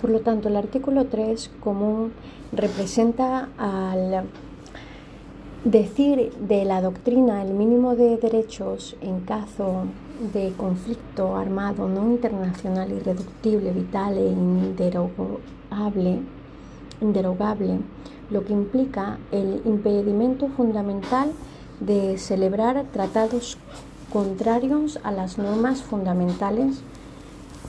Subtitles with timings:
[0.00, 2.12] Por lo tanto, el artículo 3 común
[2.52, 4.24] representa al
[5.64, 9.84] decir de la doctrina el mínimo de derechos en caso
[10.32, 16.20] de conflicto armado no internacional irreductible, vital e inderogable,
[17.00, 17.80] inderogable,
[18.30, 21.32] lo que implica el impedimento fundamental
[21.80, 23.58] de celebrar tratados
[24.12, 26.80] contrarios a las normas fundamentales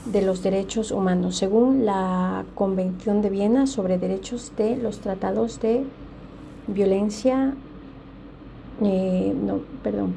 [0.06, 5.84] de los derechos humanos, según la Convención de Viena sobre Derechos de los Tratados de
[6.66, 7.54] Violencia,
[8.82, 10.14] eh, no, perdón,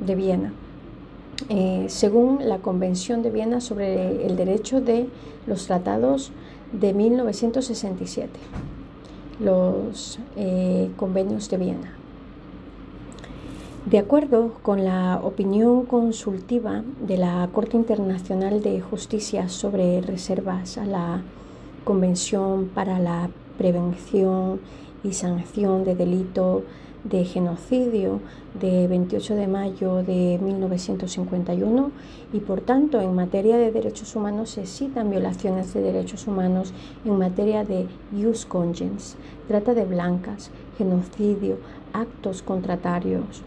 [0.00, 0.52] de Viena.
[1.48, 5.08] Eh, según la Convención de Viena sobre el Derecho de
[5.46, 6.30] los Tratados
[6.72, 8.38] de 1967,
[9.40, 12.01] los eh, convenios de Viena.
[13.84, 20.84] De acuerdo con la opinión consultiva de la Corte Internacional de Justicia sobre reservas a
[20.84, 21.22] la
[21.82, 24.60] Convención para la Prevención
[25.02, 26.62] y Sanción de Delito
[27.02, 28.20] de Genocidio
[28.60, 31.90] de 28 de mayo de 1951
[32.32, 36.72] y por tanto en materia de derechos humanos se citan violaciones de derechos humanos
[37.04, 39.16] en materia de jus congens,
[39.48, 41.58] trata de blancas, genocidio,
[41.92, 43.42] actos contratarios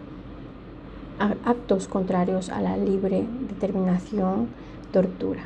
[1.20, 4.50] actos contrarios a la libre determinación,
[4.92, 5.44] tortura.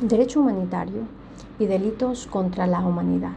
[0.00, 1.02] Derecho humanitario
[1.58, 3.32] y delitos contra la humanidad.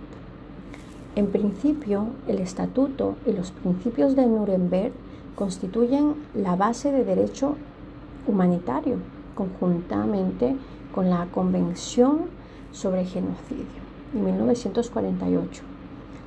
[1.15, 4.93] En principio, el estatuto y los principios de Nuremberg
[5.35, 7.55] constituyen la base de derecho
[8.27, 8.97] humanitario,
[9.35, 10.55] conjuntamente
[10.93, 12.25] con la Convención
[12.71, 13.65] sobre Genocidio
[14.13, 15.68] de 1948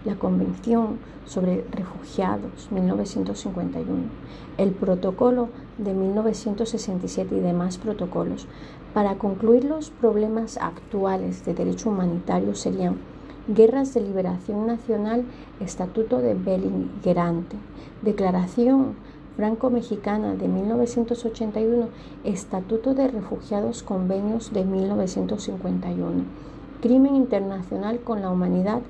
[0.04, 4.02] la Convención sobre Refugiados 1951,
[4.58, 8.46] el Protocolo de 1967 y demás protocolos.
[8.94, 12.96] Para concluir, los problemas actuales de derecho humanitario serían
[13.48, 15.24] Guerras de Liberación Nacional,
[15.60, 17.56] Estatuto de Beligerante,
[18.02, 18.94] Declaración
[19.36, 21.88] Franco-Mexicana de 1981,
[22.22, 26.24] Estatuto de Refugiados Convenios de 1951,
[26.82, 28.82] Crimen Internacional con la Humanidad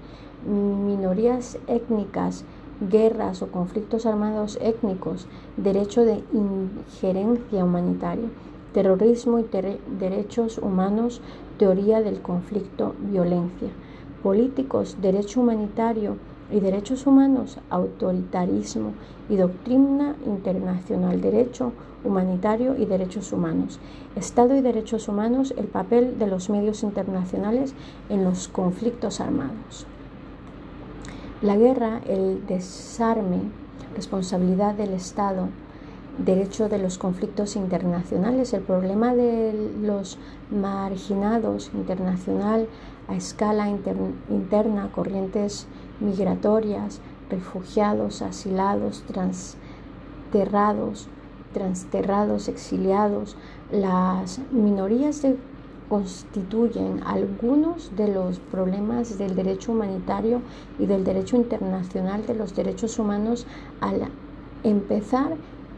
[0.46, 2.44] minorías étnicas,
[2.90, 5.26] guerras o conflictos armados étnicos,
[5.56, 8.28] derecho de injerencia humanitaria,
[8.72, 9.46] terrorismo y
[9.98, 11.20] derechos humanos,
[11.58, 13.68] teoría del conflicto, violencia,
[14.22, 16.16] políticos, derecho humanitario
[16.50, 18.92] y derechos humanos, autoritarismo
[19.28, 21.72] y doctrina internacional, derecho
[22.04, 23.78] humanitario y derechos humanos,
[24.16, 27.74] Estado y derechos humanos, el papel de los medios internacionales
[28.10, 29.86] en los conflictos armados.
[31.42, 33.40] La guerra, el desarme,
[33.96, 35.48] responsabilidad del Estado,
[36.18, 40.18] derecho de los conflictos internacionales, el problema de los
[40.52, 42.68] marginados internacional
[43.08, 45.66] a escala interna, corrientes
[45.98, 51.08] migratorias, refugiados, asilados, transterrados,
[51.52, 53.36] transterrados, exiliados,
[53.72, 55.36] las minorías de
[55.92, 60.40] constituyen algunos de los problemas del derecho humanitario
[60.78, 63.46] y del derecho internacional de los derechos humanos
[63.82, 64.08] al
[64.64, 65.34] empezar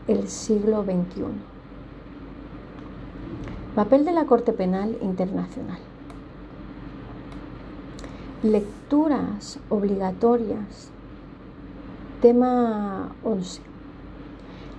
[0.06, 1.24] el siglo XXI.
[3.74, 5.80] Papel de la Corte Penal Internacional.
[8.44, 10.90] Lecturas obligatorias.
[12.22, 13.62] Tema 11.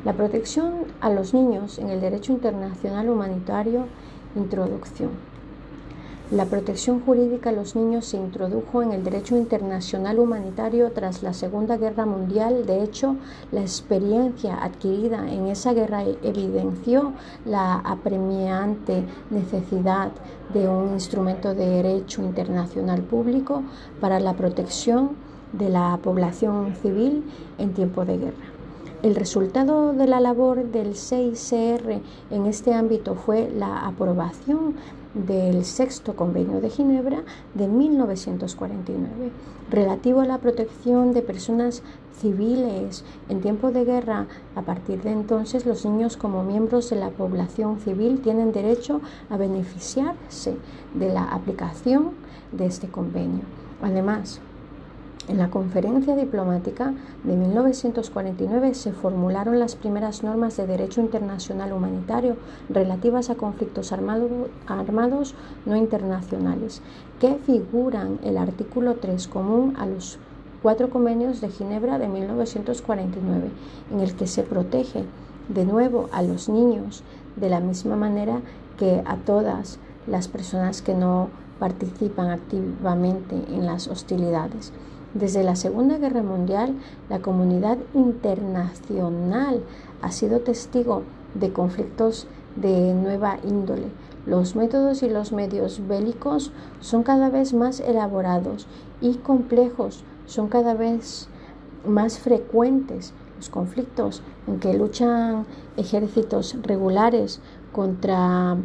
[0.05, 3.87] La protección a los niños en el derecho internacional humanitario
[4.35, 5.11] Introducción.
[6.31, 11.33] La protección jurídica a los niños se introdujo en el derecho internacional humanitario tras la
[11.33, 12.65] Segunda Guerra Mundial.
[12.65, 13.15] De hecho,
[13.51, 17.13] la experiencia adquirida en esa guerra evidenció
[17.45, 20.11] la apremiante necesidad
[20.51, 23.61] de un instrumento de derecho internacional público
[24.01, 25.11] para la protección
[25.53, 27.23] de la población civil
[27.59, 28.54] en tiempo de guerra.
[29.05, 32.01] El resultado de la labor del 6CR
[32.31, 34.73] en este ámbito fue la aprobación
[35.13, 37.21] del sexto convenio de Ginebra
[37.53, 39.29] de 1949
[39.69, 41.83] relativo a la protección de personas
[42.19, 44.25] civiles en tiempo de guerra.
[44.55, 49.37] A partir de entonces, los niños como miembros de la población civil tienen derecho a
[49.37, 50.57] beneficiarse
[50.95, 52.09] de la aplicación
[52.51, 53.43] de este convenio.
[53.83, 54.41] Además,
[55.27, 56.93] en la conferencia diplomática
[57.23, 62.37] de 1949 se formularon las primeras normas de derecho internacional humanitario
[62.69, 65.35] relativas a conflictos armados
[65.65, 66.81] no internacionales,
[67.19, 70.19] que figuran el artículo 3 común a los
[70.61, 73.49] cuatro convenios de Ginebra de 1949,
[73.91, 75.05] en el que se protege
[75.49, 77.03] de nuevo a los niños
[77.35, 78.41] de la misma manera
[78.77, 81.29] que a todas las personas que no
[81.59, 84.71] participan activamente en las hostilidades.
[85.15, 86.75] Desde la Segunda Guerra Mundial,
[87.09, 89.63] la comunidad internacional
[90.01, 91.03] ha sido testigo
[91.35, 92.27] de conflictos
[92.57, 93.87] de nueva índole.
[94.25, 96.51] Los métodos y los medios bélicos
[96.81, 98.67] son cada vez más elaborados
[98.99, 101.29] y complejos, son cada vez
[101.87, 105.45] más frecuentes los conflictos en que luchan
[105.77, 107.39] ejércitos regulares
[107.71, 108.57] contra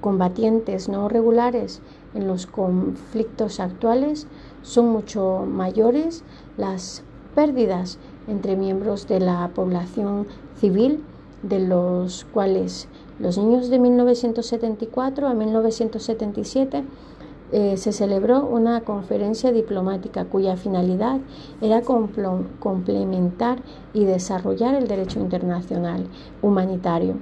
[0.00, 1.82] combatientes no regulares
[2.14, 4.26] en los conflictos actuales
[4.68, 6.22] son mucho mayores
[6.58, 7.02] las
[7.34, 7.98] pérdidas
[8.28, 10.26] entre miembros de la población
[10.60, 11.02] civil,
[11.42, 12.86] de los cuales
[13.18, 16.84] los niños de 1974 a 1977
[17.50, 21.18] eh, se celebró una conferencia diplomática cuya finalidad
[21.62, 23.62] era complementar
[23.94, 26.06] y desarrollar el derecho internacional
[26.42, 27.14] humanitario.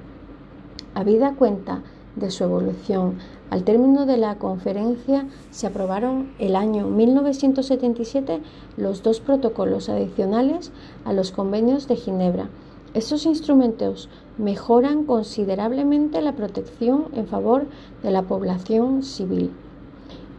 [0.95, 1.83] Habida cuenta
[2.17, 3.19] de su evolución,
[3.51, 8.41] al término de la conferencia se aprobaron el año 1977
[8.77, 10.73] los dos protocolos adicionales
[11.05, 12.49] a los convenios de Ginebra.
[12.93, 17.67] Estos instrumentos mejoran considerablemente la protección en favor
[18.03, 19.53] de la población civil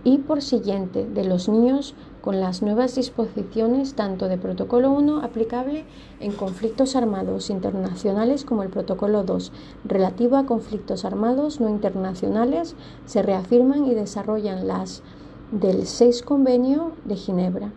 [0.03, 5.85] y por siguiente de los niños con las nuevas disposiciones tanto de Protocolo 1 aplicable
[6.19, 9.51] en conflictos armados internacionales como el Protocolo 2
[9.85, 12.75] relativo a conflictos armados no internacionales
[13.05, 15.03] se reafirman y desarrollan las
[15.51, 17.71] del 6 Convenio de Ginebra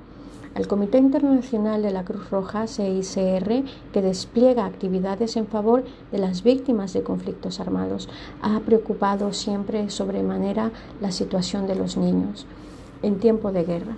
[0.54, 6.42] al Comité Internacional de la Cruz Roja, CICR, que despliega actividades en favor de las
[6.42, 8.08] víctimas de conflictos armados,
[8.42, 12.46] ha preocupado siempre sobremanera la situación de los niños
[13.02, 13.96] en tiempo de guerra.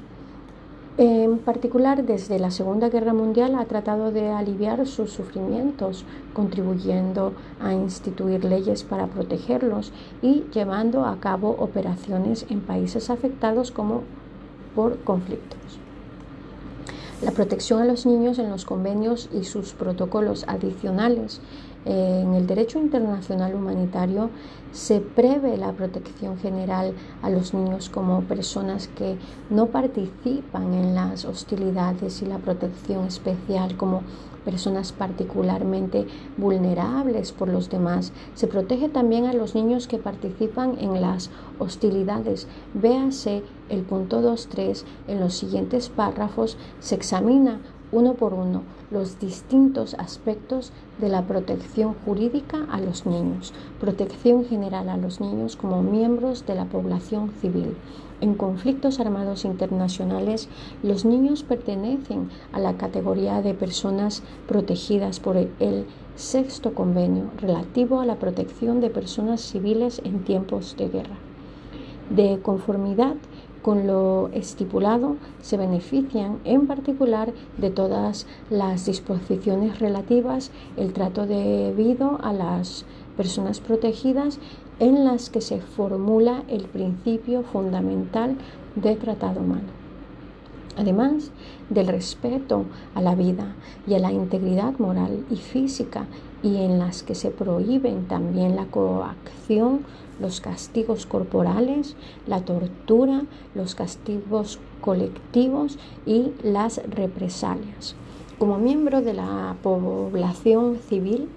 [0.98, 6.04] En particular, desde la Segunda Guerra Mundial ha tratado de aliviar sus sufrimientos,
[6.34, 9.90] contribuyendo a instituir leyes para protegerlos
[10.20, 14.02] y llevando a cabo operaciones en países afectados como
[14.74, 15.78] por conflictos.
[17.22, 21.40] La protección a los niños en los convenios y sus protocolos adicionales
[21.86, 24.28] en el derecho internacional humanitario
[24.72, 29.16] se prevé la protección general a los niños como personas que
[29.50, 34.02] no participan en las hostilidades y la protección especial como
[34.44, 38.12] personas particularmente vulnerables por los demás.
[38.34, 42.48] Se protege también a los niños que participan en las hostilidades.
[42.74, 46.56] Véase el punto 2.3 en los siguientes párrafos.
[46.80, 47.60] Se examina
[47.92, 54.88] uno por uno los distintos aspectos de la protección jurídica a los niños, protección general
[54.88, 57.76] a los niños como miembros de la población civil.
[58.20, 60.48] En conflictos armados internacionales,
[60.82, 68.06] los niños pertenecen a la categoría de personas protegidas por el sexto convenio relativo a
[68.06, 71.16] la protección de personas civiles en tiempos de guerra.
[72.10, 73.16] De conformidad
[73.62, 82.18] con lo estipulado se benefician en particular de todas las disposiciones relativas el trato debido
[82.22, 82.84] a las
[83.16, 84.38] personas protegidas
[84.80, 88.36] en las que se formula el principio fundamental
[88.74, 89.82] de tratado humano.
[90.76, 91.30] Además
[91.68, 92.64] del respeto
[92.94, 93.54] a la vida
[93.86, 96.06] y a la integridad moral y física
[96.42, 99.80] y en las que se prohíben también la coacción
[100.20, 103.22] los castigos corporales, la tortura,
[103.54, 107.94] los castigos colectivos y las represalias.
[108.38, 111.28] Como miembro de la población civil,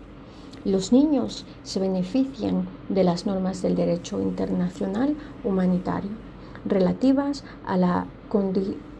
[0.65, 6.09] los niños se benefician de las normas del derecho internacional humanitario
[6.65, 8.07] relativas a la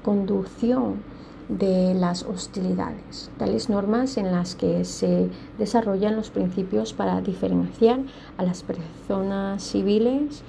[0.04, 1.02] conducción
[1.50, 8.00] de las hostilidades, tales normas en las que se desarrollan los principios para diferenciar
[8.38, 10.44] a las personas civiles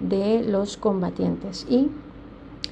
[0.00, 1.88] de los combatientes y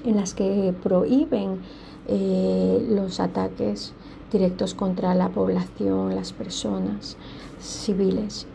[0.04, 1.60] en las que prohíben
[2.08, 3.92] eh, los ataques
[4.32, 7.16] directos contra la población, las personas
[7.60, 8.46] civiles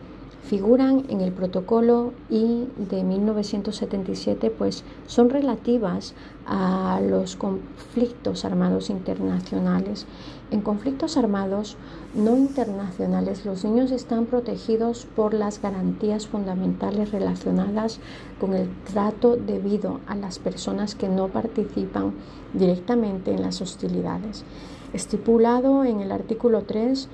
[0.44, 6.14] figuran en el protocolo y de 1977 pues son relativas
[6.46, 10.06] a los conflictos armados internacionales.
[10.50, 11.76] En conflictos armados
[12.14, 17.98] no internacionales los niños están protegidos por las garantías fundamentales relacionadas
[18.38, 22.12] con el trato debido a las personas que no participan
[22.52, 24.44] directamente en las hostilidades.
[24.92, 27.08] Estipulado en el artículo 3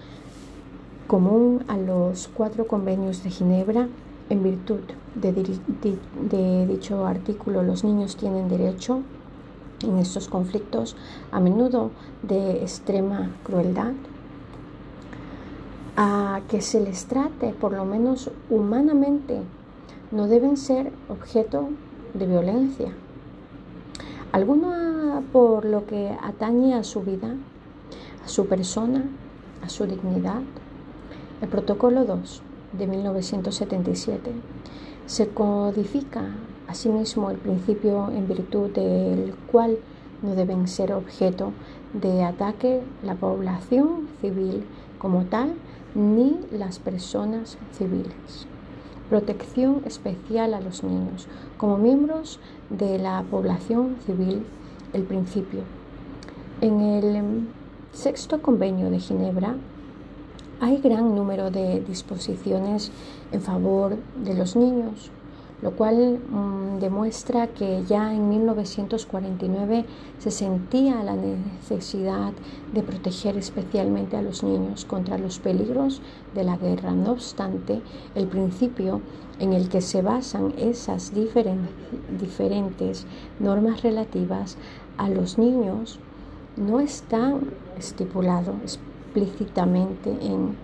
[1.11, 3.88] común a los cuatro convenios de Ginebra.
[4.29, 4.79] En virtud
[5.17, 9.00] de, dicho artículo, los niños tienen derecho
[9.83, 10.95] en estos conflictos,
[11.33, 11.90] a menudo
[12.23, 13.90] de extrema crueldad,
[15.97, 19.40] a que se les trate por lo menos humanamente.
[20.12, 21.71] No deben ser objeto
[22.14, 22.93] de violencia
[24.31, 27.35] alguna por lo que atañe a su vida,
[28.25, 29.02] a su persona,
[29.61, 30.43] a su dignidad.
[31.40, 32.42] El protocolo 2
[32.78, 34.30] de 1977
[35.06, 36.23] se codifica
[36.68, 39.78] asimismo el principio en virtud del cual
[40.23, 41.52] no deben ser objeto
[41.94, 44.64] de ataque la población civil
[44.99, 45.54] como tal
[45.94, 48.47] ni las personas civiles.
[49.09, 54.44] Protección especial a los niños como miembros de la población civil,
[54.92, 55.61] el principio.
[56.61, 57.49] En el
[57.92, 59.56] sexto convenio de Ginebra
[60.61, 62.93] hay gran número de disposiciones
[63.33, 65.11] en favor de los niños,
[65.62, 69.87] lo cual mm, demuestra que ya en 1949
[70.19, 72.33] se sentía la necesidad
[72.75, 76.02] de proteger especialmente a los niños contra los peligros
[76.35, 76.93] de la guerra.
[76.93, 77.81] No obstante,
[78.14, 79.00] el principio
[79.38, 83.07] en el que se basan esas diferentes
[83.38, 84.59] normas relativas
[84.99, 85.99] a los niños
[86.57, 87.35] no está
[87.79, 88.55] estipulado
[89.11, 90.57] explícitamente en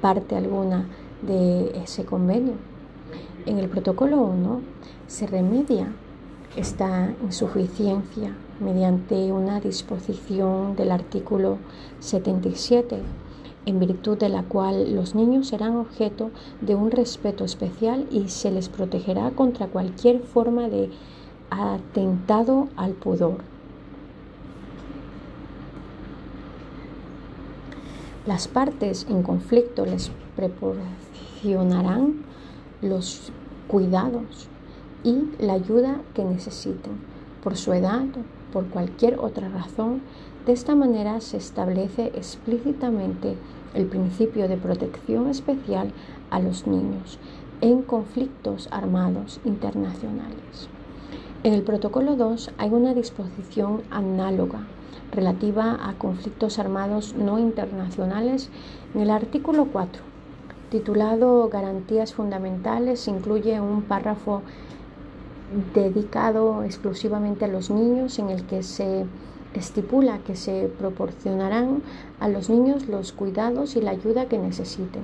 [0.00, 0.86] parte alguna
[1.20, 2.54] de ese convenio.
[3.44, 4.60] En el protocolo 1
[5.06, 5.92] se remedia
[6.56, 11.58] esta insuficiencia mediante una disposición del artículo
[12.00, 12.98] 77,
[13.66, 16.30] en virtud de la cual los niños serán objeto
[16.60, 20.90] de un respeto especial y se les protegerá contra cualquier forma de
[21.50, 23.51] atentado al pudor.
[28.24, 32.22] Las partes en conflicto les proporcionarán
[32.80, 33.32] los
[33.66, 34.46] cuidados
[35.02, 36.92] y la ayuda que necesiten
[37.42, 38.04] por su edad
[38.52, 40.02] por cualquier otra razón.
[40.46, 43.34] De esta manera se establece explícitamente
[43.74, 45.90] el principio de protección especial
[46.30, 47.18] a los niños
[47.60, 50.68] en conflictos armados internacionales.
[51.42, 54.60] En el protocolo 2 hay una disposición análoga
[55.10, 58.50] relativa a conflictos armados no internacionales
[58.94, 60.12] en el artículo 4
[60.72, 64.40] titulado Garantías Fundamentales, incluye un párrafo
[65.74, 69.04] dedicado exclusivamente a los niños en el que se
[69.52, 71.82] estipula que se proporcionarán
[72.20, 75.02] a los niños los cuidados y la ayuda que necesiten,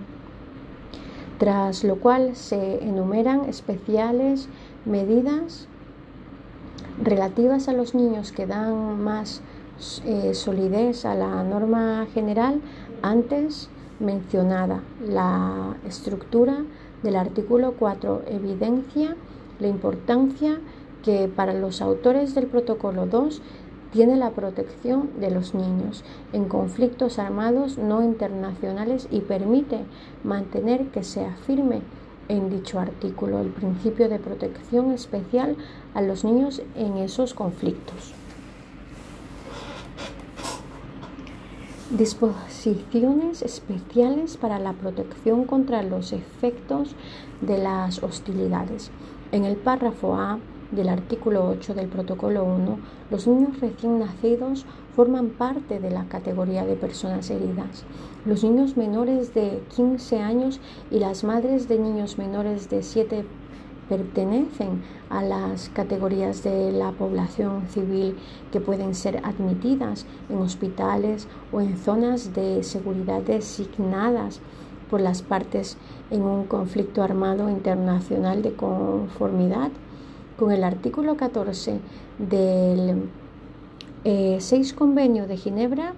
[1.38, 4.48] tras lo cual se enumeran especiales
[4.86, 5.68] medidas
[7.04, 9.42] relativas a los niños que dan más
[10.04, 12.60] eh, solidez a la norma general
[13.02, 13.70] antes
[14.00, 14.82] mencionada.
[15.06, 16.64] La estructura
[17.02, 19.16] del artículo 4 evidencia
[19.60, 20.60] la importancia
[21.02, 23.40] que para los autores del protocolo 2
[23.92, 29.78] tiene la protección de los niños en conflictos armados no internacionales y permite
[30.24, 31.80] mantener que se afirme
[32.28, 35.56] en dicho artículo el principio de protección especial
[35.94, 38.17] a los niños en esos conflictos.
[41.90, 46.94] Disposiciones especiales para la protección contra los efectos
[47.40, 48.90] de las hostilidades.
[49.32, 50.38] En el párrafo A
[50.70, 52.78] del artículo 8 del protocolo 1,
[53.10, 57.84] los niños recién nacidos forman parte de la categoría de personas heridas.
[58.26, 63.24] Los niños menores de 15 años y las madres de niños menores de 7
[63.88, 68.16] pertenecen a las categorías de la población civil
[68.52, 74.40] que pueden ser admitidas en hospitales o en zonas de seguridad designadas
[74.90, 75.76] por las partes
[76.10, 79.70] en un conflicto armado internacional de conformidad
[80.38, 81.80] con el artículo 14
[82.18, 83.08] del
[84.04, 85.94] 6 eh, Convenio de Ginebra.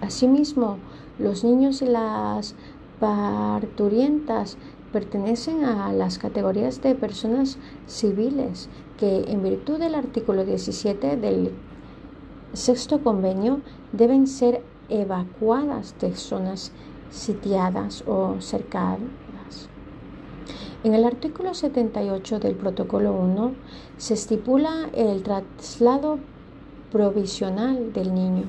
[0.00, 0.78] Asimismo,
[1.18, 2.54] los niños y las
[2.98, 4.56] parturientas
[4.92, 8.68] pertenecen a las categorías de personas civiles
[8.98, 11.52] que en virtud del artículo 17 del
[12.52, 13.60] sexto convenio
[13.92, 16.72] deben ser evacuadas de zonas
[17.10, 19.00] sitiadas o cercadas.
[20.82, 23.52] En el artículo 78 del protocolo 1
[23.98, 26.18] se estipula el traslado
[26.90, 28.44] provisional del niño,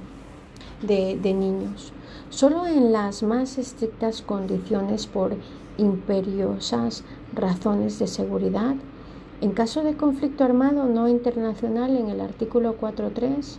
[0.82, 1.92] de, de niños,
[2.30, 5.36] solo en las más estrictas condiciones por
[5.82, 8.76] imperiosas razones de seguridad.
[9.42, 13.58] En caso de conflicto armado no internacional, en el artículo 4.3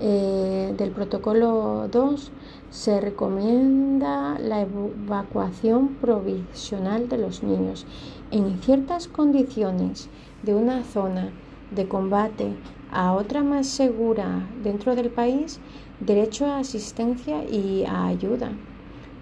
[0.00, 2.32] eh, del protocolo 2
[2.70, 7.86] se recomienda la evacuación provisional de los niños
[8.32, 10.08] en ciertas condiciones
[10.42, 11.30] de una zona
[11.70, 12.52] de combate
[12.92, 15.60] a otra más segura dentro del país,
[16.00, 18.50] derecho a asistencia y a ayuda.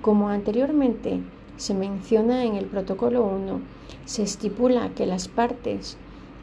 [0.00, 1.22] Como anteriormente
[1.56, 3.60] se menciona en el protocolo 1,
[4.04, 5.96] se estipula que las partes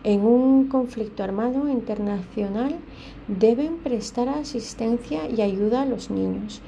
[0.03, 2.75] en un conflicto armado internacional
[3.27, 6.61] deben prestar asistencia y ayuda a los niños.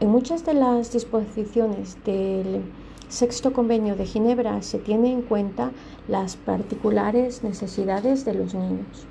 [0.00, 2.62] En muchas de las disposiciones del
[3.08, 5.72] Sexto Convenio de Ginebra se tiene en cuenta
[6.08, 9.06] las particulares necesidades de los niños.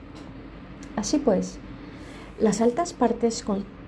[0.95, 1.59] Así pues,
[2.39, 3.43] las altas partes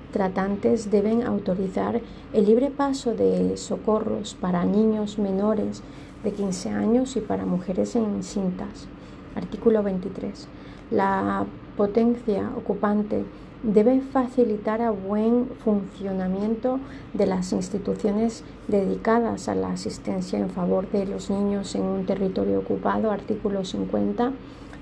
[0.10, 2.02] contratantes deben autorizar
[2.34, 5.84] el libre paso de socorros para niños menores
[6.24, 8.88] de 15 años y para mujeres encintas.
[9.36, 10.48] Artículo 23.
[10.90, 11.46] La
[11.78, 13.24] potencia ocupante
[13.62, 16.80] debe facilitar el buen funcionamiento
[17.14, 22.60] de las instituciones dedicadas a la asistencia en favor de los niños en un territorio
[22.60, 23.12] ocupado.
[23.12, 24.32] Artículo 50.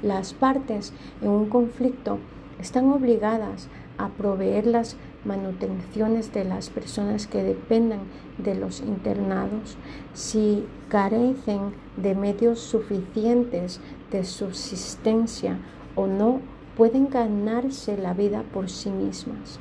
[0.03, 2.17] Las partes en un conflicto
[2.59, 3.67] están obligadas
[3.97, 4.95] a proveer las
[5.27, 7.99] manutenciones de las personas que dependan
[8.37, 9.77] de los internados
[10.13, 13.79] si carecen de medios suficientes
[14.11, 15.59] de subsistencia
[15.95, 16.39] o no
[16.75, 19.59] pueden ganarse la vida por sí mismas.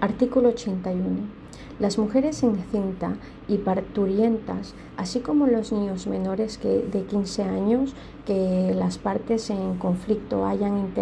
[0.00, 1.40] Artículo 81.
[1.80, 3.16] Las mujeres encinta
[3.48, 7.94] y parturientas, así como los niños menores que, de 15 años
[8.26, 10.92] que las partes en conflicto hayan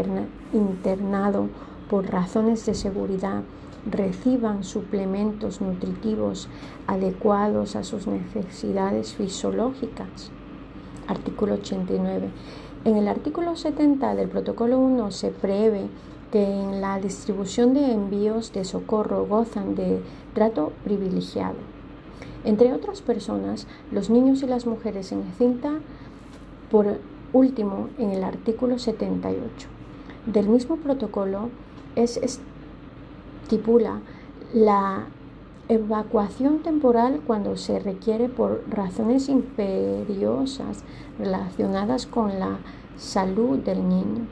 [0.52, 1.48] internado
[1.88, 3.42] por razones de seguridad,
[3.90, 6.48] reciban suplementos nutritivos
[6.86, 10.30] adecuados a sus necesidades fisiológicas.
[11.06, 12.28] Artículo 89.
[12.84, 15.88] En el artículo 70 del protocolo 1 se prevé
[16.30, 20.02] que en la distribución de envíos de socorro gozan de
[20.34, 21.56] trato privilegiado.
[22.44, 25.72] Entre otras personas, los niños y las mujeres en cinta,
[26.70, 26.98] por
[27.32, 29.68] último, en el artículo 78
[30.32, 31.48] del mismo protocolo,
[32.02, 32.20] es
[33.48, 34.00] estipula
[34.52, 35.06] la
[35.68, 40.84] evacuación temporal cuando se requiere por razones imperiosas
[41.18, 42.58] relacionadas con la
[42.96, 44.26] salud del niño.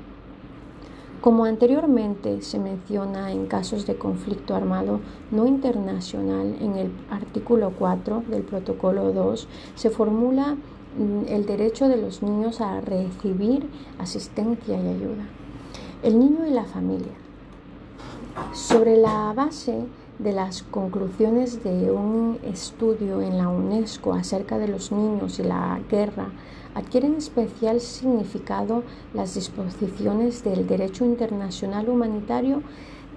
[1.20, 8.24] Como anteriormente se menciona en casos de conflicto armado no internacional en el artículo 4
[8.28, 14.88] del protocolo 2, se formula mm, el derecho de los niños a recibir asistencia y
[14.88, 15.26] ayuda.
[16.02, 17.25] El niño y la familia.
[18.52, 19.84] Sobre la base
[20.18, 25.80] de las conclusiones de un estudio en la UNESCO acerca de los niños y la
[25.90, 26.28] guerra,
[26.74, 28.82] adquieren especial significado
[29.14, 32.62] las disposiciones del derecho internacional humanitario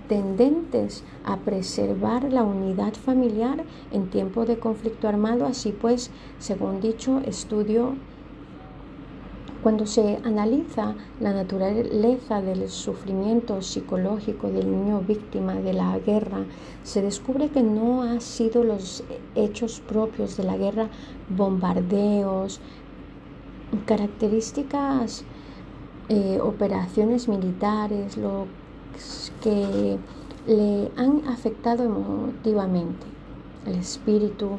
[0.08, 5.46] tendentes a preservar la unidad familiar en tiempo de conflicto armado.
[5.46, 7.96] Así pues, según dicho estudio,
[9.62, 16.46] cuando se analiza la naturaleza del sufrimiento psicológico del niño víctima de la guerra,
[16.84, 19.04] se descubre que no han sido los
[19.36, 20.88] hechos propios de la guerra,
[21.30, 22.62] bombardeos,
[23.86, 25.26] características,
[26.08, 28.48] eh, operaciones militares, lo
[29.44, 29.98] que
[30.48, 33.06] le han afectado emotivamente,
[33.66, 34.52] el espíritu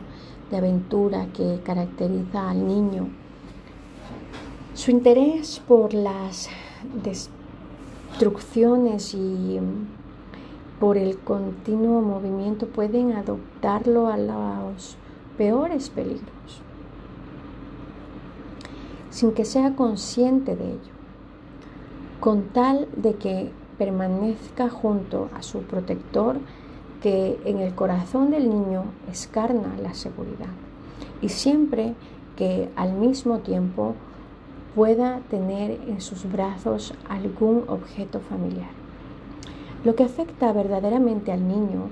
[0.51, 3.20] de aventura que caracteriza al niño
[4.75, 6.49] su interés por las
[7.03, 9.59] destrucciones y
[10.79, 14.97] por el continuo movimiento pueden adoptarlo a los
[15.37, 16.63] peores peligros,
[19.11, 20.95] sin que sea consciente de ello,
[22.21, 26.39] con tal de que permanezca junto a su protector
[27.03, 30.51] que en el corazón del niño escarna la seguridad
[31.23, 31.95] y siempre
[32.37, 33.97] que al mismo tiempo
[34.75, 38.71] pueda tener en sus brazos algún objeto familiar.
[39.85, 41.91] Lo que afecta verdaderamente al niño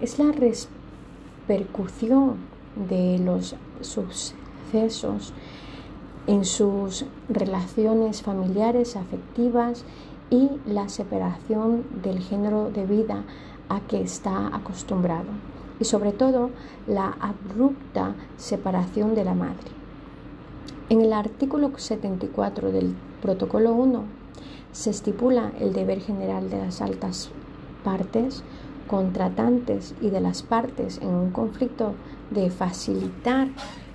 [0.00, 2.36] es la repercusión
[2.88, 5.32] de los sucesos
[6.26, 9.84] en sus relaciones familiares, afectivas
[10.30, 13.22] y la separación del género de vida
[13.68, 15.28] a que está acostumbrado
[15.78, 16.50] y sobre todo
[16.86, 19.75] la abrupta separación de la madre.
[20.88, 24.04] En el artículo 74 del Protocolo 1
[24.70, 27.30] se estipula el deber general de las altas
[27.82, 28.44] partes,
[28.86, 31.94] contratantes y de las partes en un conflicto
[32.30, 33.48] de facilitar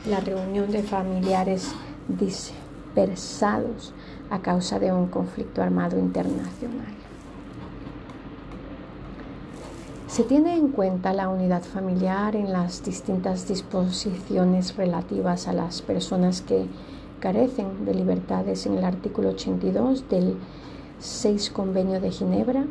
[0.05, 1.71] la reunión de familiares
[2.09, 3.93] dispersados
[4.29, 7.00] a causa de un conflicto armado internacional.
[10.11, 16.41] Se tiene en cuenta la unidad familiar en las distintas disposiciones relativas a las personas
[16.41, 16.65] que
[17.21, 20.35] carecen de libertades en el artículo 82 del
[20.99, 22.65] 6 Convenio de Ginebra.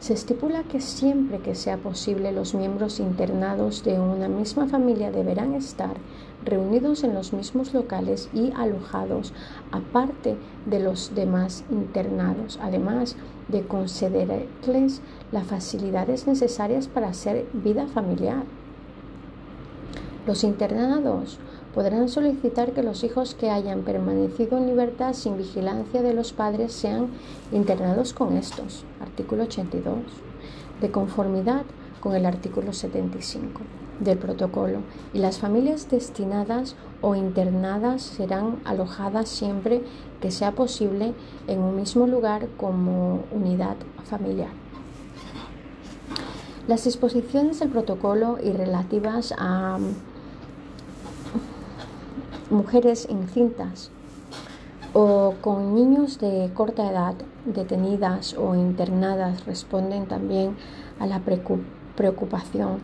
[0.00, 5.52] Se estipula que siempre que sea posible los miembros internados de una misma familia deberán
[5.52, 5.98] estar
[6.46, 9.34] reunidos en los mismos locales y alojados
[9.70, 13.16] aparte de los demás internados, además
[13.48, 15.00] de concederles
[15.32, 18.44] las facilidades necesarias para hacer vida familiar.
[20.26, 21.38] Los internados
[21.74, 26.72] podrán solicitar que los hijos que hayan permanecido en libertad sin vigilancia de los padres
[26.72, 27.08] sean
[27.52, 28.84] internados con estos.
[29.00, 29.94] Artículo 82.
[30.80, 31.64] De conformidad
[32.00, 33.60] con el artículo 75
[34.00, 34.80] del protocolo
[35.14, 39.82] y las familias destinadas o internadas serán alojadas siempre
[40.20, 41.14] que sea posible
[41.46, 44.50] en un mismo lugar como unidad familiar.
[46.68, 49.78] Las disposiciones del protocolo y relativas a
[52.50, 53.90] mujeres encintas
[54.92, 60.56] o con niños de corta edad detenidas o internadas responden también
[60.98, 61.20] a la
[61.96, 62.80] preocupación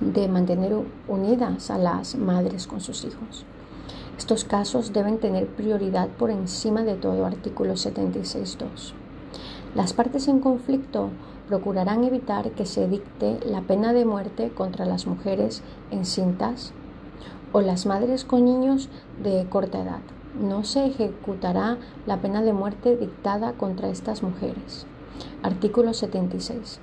[0.00, 0.76] de mantener
[1.08, 3.46] unidas a las madres con sus hijos.
[4.24, 8.94] Estos casos deben tener prioridad por encima de todo artículo 76.2.
[9.74, 11.10] Las partes en conflicto
[11.46, 16.72] procurarán evitar que se dicte la pena de muerte contra las mujeres encintas
[17.52, 18.88] o las madres con niños
[19.22, 20.00] de corta edad.
[20.40, 24.86] No se ejecutará la pena de muerte dictada contra estas mujeres.
[25.42, 26.80] Artículo 76.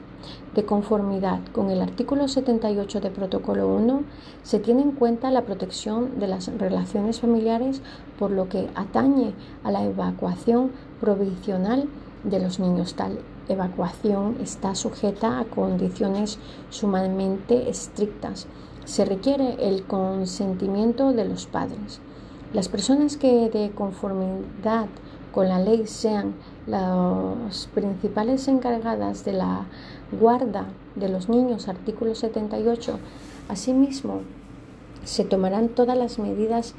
[0.56, 4.04] De conformidad con el artículo 78 del Protocolo 1,
[4.44, 7.82] se tiene en cuenta la protección de las relaciones familiares
[8.20, 11.88] por lo que atañe a la evacuación provisional
[12.24, 12.96] de los niños.
[12.96, 13.20] Tal
[13.52, 18.48] evacuación está sujeta a condiciones sumamente estrictas.
[18.86, 22.00] Se requiere el consentimiento de los padres.
[22.54, 24.88] Las personas que de conformidad
[25.32, 26.34] con la ley sean
[26.68, 29.66] las principales encargadas de la
[30.12, 33.00] guarda de los niños, artículo 78.
[33.50, 34.22] Asimismo,
[35.04, 36.76] se tomarán todas las medidas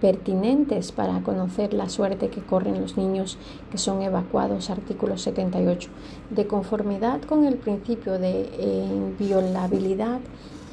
[0.00, 3.36] pertinentes para conocer la suerte que corren los niños
[3.70, 5.90] que son evacuados, artículo 78,
[6.30, 8.48] de conformidad con el principio de
[8.90, 10.20] inviolabilidad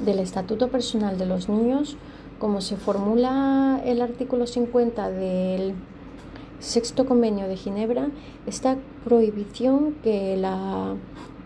[0.04, 1.96] del Estatuto Personal de los Niños,
[2.38, 5.74] como se formula el artículo 50 del
[6.58, 8.08] sexto convenio de Ginebra,
[8.46, 10.94] esta prohibición que la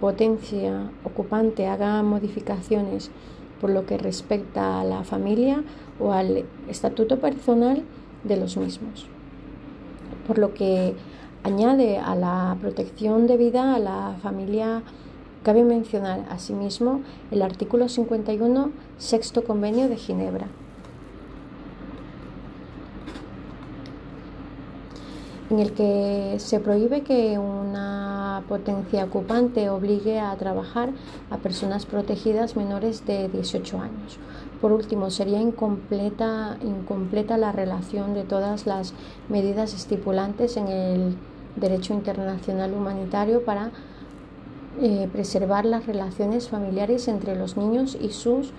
[0.00, 3.10] potencia ocupante haga modificaciones
[3.60, 5.62] por lo que respecta a la familia
[5.98, 7.82] o al estatuto personal
[8.24, 9.06] de los mismos.
[10.26, 10.94] Por lo que
[11.42, 14.82] añade a la protección de vida a la familia,
[15.42, 20.48] cabe mencionar asimismo el artículo 51, sexto convenio de Ginebra.
[25.50, 30.90] en el que se prohíbe que una potencia ocupante obligue a trabajar
[31.30, 34.18] a personas protegidas menores de 18 años.
[34.60, 38.94] Por último, sería incompleta, incompleta la relación de todas las
[39.28, 41.16] medidas estipulantes en el
[41.56, 43.70] derecho internacional humanitario para
[44.80, 48.52] eh, preservar las relaciones familiares entre los niños y sus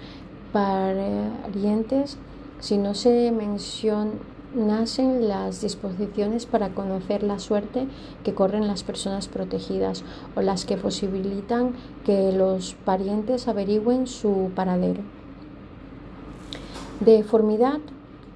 [0.52, 2.18] parientes
[2.60, 4.12] si no se menciona
[4.56, 7.88] nacen las disposiciones para conocer la suerte
[8.24, 10.04] que corren las personas protegidas
[10.36, 11.74] o las que posibilitan
[12.06, 15.02] que los parientes averigüen su paradero.
[17.00, 17.80] De formidad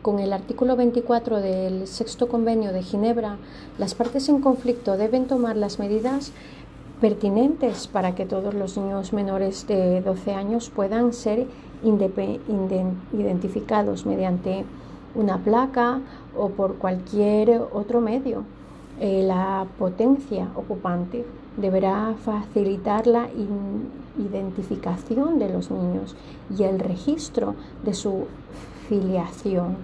[0.01, 3.37] con el artículo 24 del sexto convenio de Ginebra,
[3.77, 6.31] las partes en conflicto deben tomar las medidas
[6.99, 11.47] pertinentes para que todos los niños menores de 12 años puedan ser
[11.83, 14.65] identificados mediante
[15.15, 15.99] una placa
[16.37, 18.43] o por cualquier otro medio.
[18.99, 21.25] Eh, la potencia ocupante
[21.57, 23.27] deberá facilitar la
[24.17, 26.15] identificación de los niños
[26.55, 28.27] y el registro de su
[28.87, 29.77] filiación,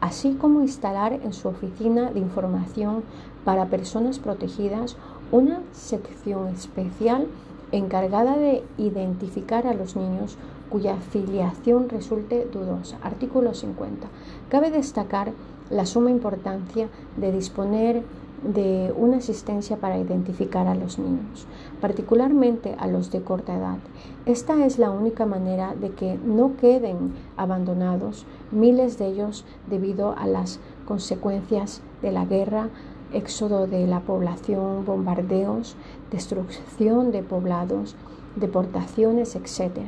[0.00, 3.02] así como instalar en su oficina de información
[3.44, 4.96] para personas protegidas
[5.30, 7.26] una sección especial
[7.72, 10.36] encargada de identificar a los niños
[10.70, 12.98] cuya filiación resulte dudosa.
[13.02, 14.06] Artículo 50.
[14.48, 15.32] Cabe destacar
[15.70, 18.02] la suma importancia de disponer
[18.42, 21.46] de una asistencia para identificar a los niños,
[21.80, 23.78] particularmente a los de corta edad.
[24.26, 30.26] Esta es la única manera de que no queden abandonados miles de ellos debido a
[30.26, 32.68] las consecuencias de la guerra,
[33.12, 35.76] éxodo de la población, bombardeos,
[36.10, 37.96] destrucción de poblados,
[38.36, 39.80] deportaciones, etc.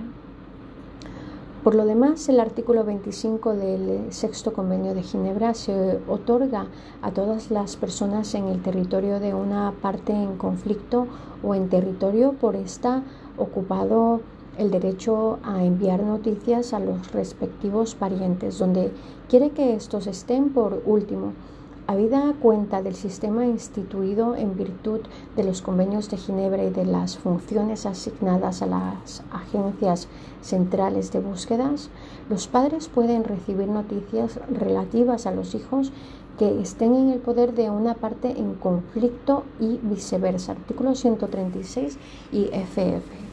[1.62, 6.68] Por lo demás, el artículo 25 del sexto convenio de Ginebra se otorga
[7.02, 11.06] a todas las personas en el territorio de una parte en conflicto
[11.42, 13.02] o en territorio por esta
[13.36, 14.22] ocupado
[14.56, 18.90] el derecho a enviar noticias a los respectivos parientes, donde
[19.28, 21.34] quiere que estos estén por último.
[21.90, 25.00] Habida cuenta del sistema instituido en virtud
[25.34, 30.06] de los convenios de Ginebra y de las funciones asignadas a las agencias
[30.40, 31.90] centrales de búsquedas,
[32.28, 35.90] los padres pueden recibir noticias relativas a los hijos
[36.38, 40.52] que estén en el poder de una parte en conflicto y viceversa.
[40.52, 41.98] Artículo 136
[42.30, 43.29] y FF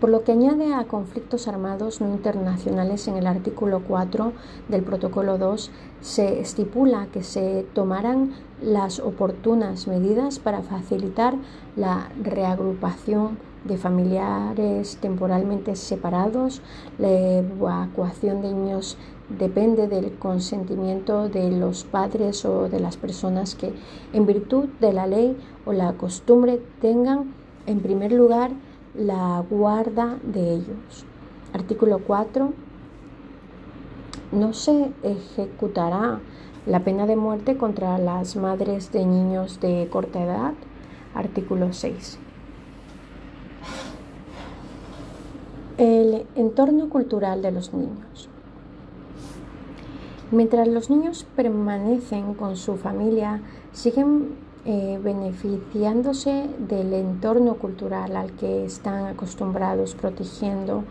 [0.00, 4.32] por lo que añade a conflictos armados no internacionales en el artículo 4
[4.68, 8.32] del protocolo 2, se estipula que se tomarán
[8.62, 11.34] las oportunas medidas para facilitar
[11.76, 16.62] la reagrupación de familiares temporalmente separados,
[16.98, 18.96] la evacuación de niños
[19.28, 23.74] depende del consentimiento de los padres o de las personas que
[24.12, 25.36] en virtud de la ley
[25.66, 27.34] o la costumbre tengan
[27.66, 28.50] en primer lugar
[28.94, 31.04] la guarda de ellos.
[31.52, 32.52] Artículo 4.
[34.32, 36.20] No se ejecutará
[36.66, 40.54] la pena de muerte contra las madres de niños de corta edad.
[41.14, 42.18] Artículo 6.
[45.78, 48.28] El entorno cultural de los niños.
[50.30, 53.40] Mientras los niños permanecen con su familia,
[53.72, 60.84] siguen eh, beneficiándose del entorno cultural al que están acostumbrados, protegiendo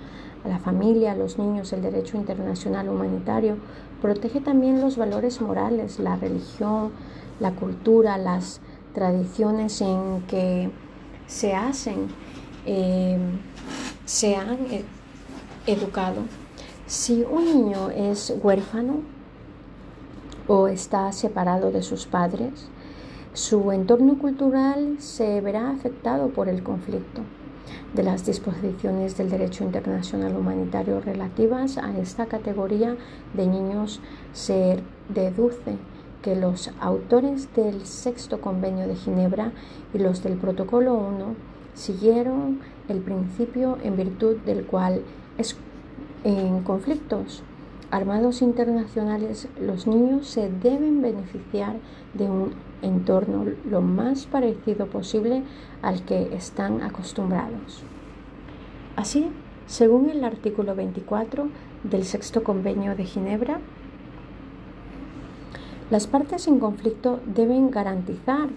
[0.44, 3.58] a la familia, a los niños, el derecho internacional humanitario,
[4.02, 6.92] protege también los valores morales, la religión,
[7.40, 8.60] la cultura, las
[8.94, 10.72] tradiciones en que
[11.28, 12.08] se hacen,
[12.66, 13.20] eh,
[14.06, 14.84] se han eh,
[15.68, 16.22] educado.
[16.88, 19.02] Si un niño es huérfano
[20.48, 22.68] o está separado de sus padres,
[23.34, 27.22] su entorno cultural se verá afectado por el conflicto.
[27.94, 32.96] De las disposiciones del derecho internacional humanitario relativas a esta categoría
[33.34, 34.00] de niños
[34.34, 35.78] se deduce
[36.22, 39.52] que los autores del sexto convenio de Ginebra
[39.94, 41.36] y los del protocolo 1
[41.74, 45.02] siguieron el principio en virtud del cual
[46.24, 47.44] en conflictos
[47.92, 51.78] armados internacionales los niños se deben beneficiar
[52.14, 55.44] de un entorno lo más parecido posible
[55.82, 57.84] al que están acostumbrados.
[58.96, 59.30] Así,
[59.68, 61.48] según el artículo 24
[61.84, 63.60] del sexto convenio de Ginebra,
[65.90, 68.50] las partes en conflicto deben garantizar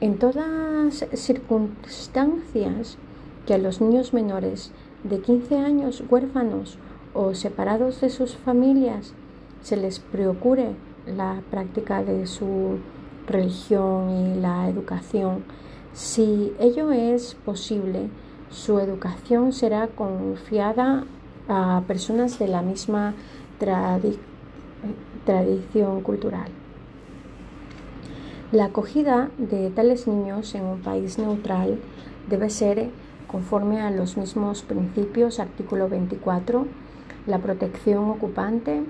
[0.00, 2.98] en todas circunstancias
[3.46, 4.70] que a los niños menores
[5.04, 6.78] de 15 años huérfanos
[7.14, 9.14] o separados de sus familias
[9.62, 10.72] se les procure
[11.06, 12.78] la práctica de su
[13.26, 15.44] religión y la educación.
[15.92, 18.08] Si ello es posible,
[18.50, 21.04] su educación será confiada
[21.48, 23.14] a personas de la misma
[25.24, 26.48] tradición cultural.
[28.52, 31.78] La acogida de tales niños en un país neutral
[32.28, 32.90] debe ser
[33.26, 36.66] conforme a los mismos principios, artículo 24.
[37.26, 38.84] La protección ocupante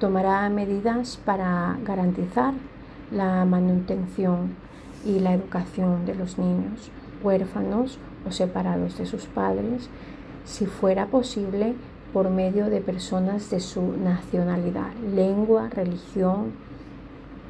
[0.00, 2.54] tomará medidas para garantizar
[3.10, 4.54] la manutención
[5.04, 6.90] y la educación de los niños
[7.22, 9.88] huérfanos o separados de sus padres,
[10.44, 11.74] si fuera posible,
[12.12, 16.52] por medio de personas de su nacionalidad, lengua, religión.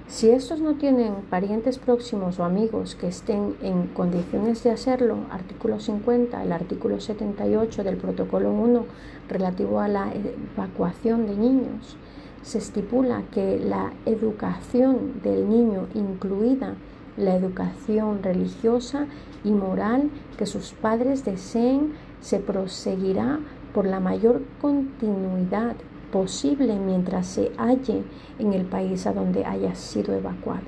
[0.09, 5.79] Si estos no tienen parientes próximos o amigos que estén en condiciones de hacerlo, artículo
[5.79, 8.85] 50, el artículo 78 del protocolo 1
[9.29, 10.11] relativo a la
[10.57, 11.97] evacuación de niños,
[12.43, 16.75] se estipula que la educación del niño, incluida
[17.17, 19.07] la educación religiosa
[19.45, 23.41] y moral que sus padres deseen, se proseguirá
[23.75, 25.77] por la mayor continuidad
[26.13, 28.03] posible mientras se halle
[28.39, 30.63] en el país a donde haya sido evacuado.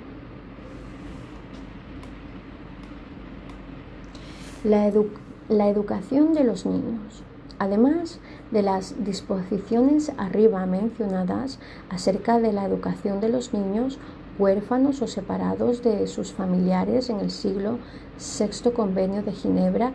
[4.64, 4.92] La,
[5.48, 7.22] la educación de los niños.
[7.58, 11.58] Además, de las disposiciones arriba mencionadas
[11.88, 13.98] acerca de la educación de los niños
[14.38, 17.78] huérfanos o separados de sus familiares en el siglo
[18.18, 19.92] VI Convenio de Ginebra,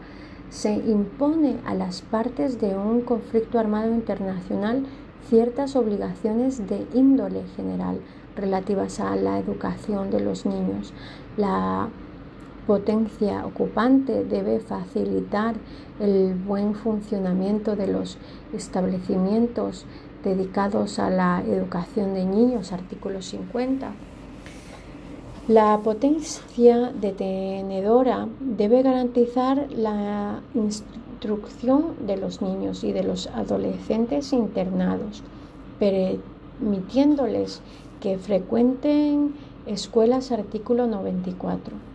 [0.49, 4.85] se impone a las partes de un conflicto armado internacional
[5.27, 7.99] ciertas obligaciones de índole general
[8.35, 10.93] relativas a la educación de los niños.
[11.35, 11.89] La
[12.67, 15.55] potencia ocupante debe facilitar
[15.99, 18.17] el buen funcionamiento de los
[18.55, 19.85] establecimientos
[20.23, 23.91] dedicados a la educación de niños, artículo 50.
[25.47, 35.21] La potencia detenedora debe garantizar la instrucción de los niños y de los adolescentes internados,
[35.77, 37.61] permitiéndoles
[38.01, 39.35] que frecuenten
[39.67, 41.94] escuelas artículo 94.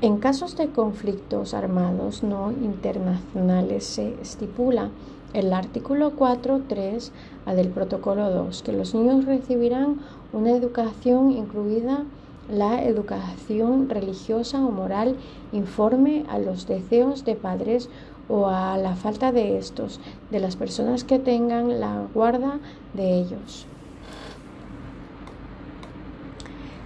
[0.00, 4.90] En casos de conflictos armados no internacionales se estipula
[5.32, 7.10] el artículo 4.3
[7.56, 9.98] del protocolo 2, que los niños recibirán
[10.32, 12.04] una educación incluida
[12.48, 15.16] la educación religiosa o moral
[15.50, 17.90] informe a los deseos de padres
[18.28, 19.98] o a la falta de estos,
[20.30, 22.60] de las personas que tengan la guarda
[22.94, 23.66] de ellos.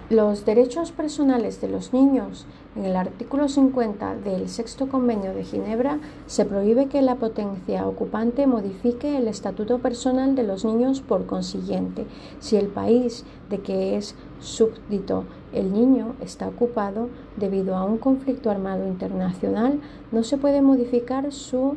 [0.08, 5.98] Los derechos personales de los niños en el artículo 50 del Sexto Convenio de Ginebra
[6.26, 12.06] se prohíbe que la potencia ocupante modifique el estatuto personal de los niños por consiguiente.
[12.40, 18.50] Si el país de que es súbdito el niño está ocupado debido a un conflicto
[18.50, 19.80] armado internacional,
[20.10, 21.76] no se puede modificar su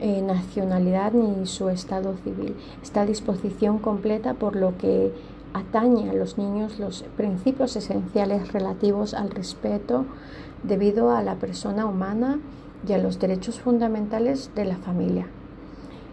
[0.00, 2.56] eh, nacionalidad ni su estado civil.
[2.82, 5.12] Esta disposición completa por lo que
[5.54, 10.06] atañe a los niños los principios esenciales relativos al respeto
[10.62, 12.38] debido a la persona humana
[12.86, 15.26] y a los derechos fundamentales de la familia.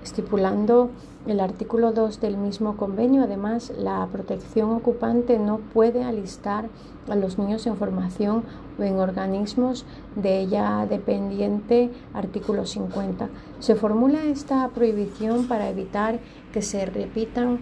[0.03, 0.91] Estipulando
[1.27, 6.69] el artículo 2 del mismo convenio, además, la protección ocupante no puede alistar
[7.09, 8.43] a los niños en formación
[8.79, 13.27] o en organismos de ella dependiente, artículo 50.
[13.59, 16.19] Se formula esta prohibición para evitar
[16.53, 17.59] que se repitan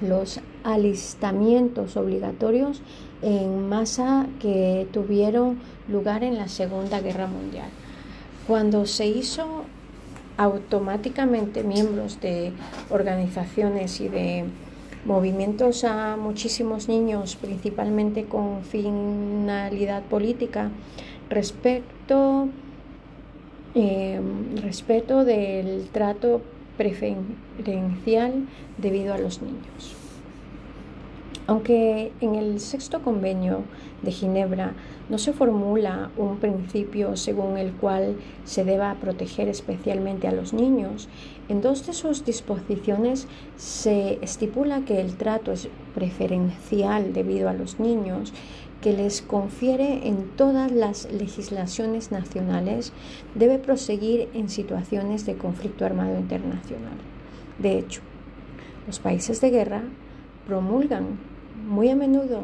[0.00, 2.80] los alistamientos obligatorios
[3.22, 7.68] en masa que tuvieron lugar en la Segunda Guerra Mundial.
[8.46, 9.64] Cuando se hizo
[10.36, 12.52] automáticamente miembros de
[12.90, 14.44] organizaciones y de
[15.04, 20.70] movimientos a muchísimos niños, principalmente con finalidad política,
[21.30, 22.48] respecto,
[23.74, 24.20] eh,
[24.62, 26.42] respeto del trato
[26.76, 28.46] preferencial
[28.78, 29.96] debido a los niños.
[31.46, 33.64] Aunque en el sexto convenio
[34.02, 34.72] de Ginebra
[35.10, 41.08] no se formula un principio según el cual se deba proteger especialmente a los niños,
[41.50, 47.78] en dos de sus disposiciones se estipula que el trato es preferencial debido a los
[47.78, 48.32] niños
[48.84, 52.92] que les confiere en todas las legislaciones nacionales
[53.34, 56.98] debe proseguir en situaciones de conflicto armado internacional.
[57.58, 58.02] De hecho,
[58.86, 59.84] los países de guerra
[60.46, 61.18] promulgan
[61.66, 62.42] muy a menudo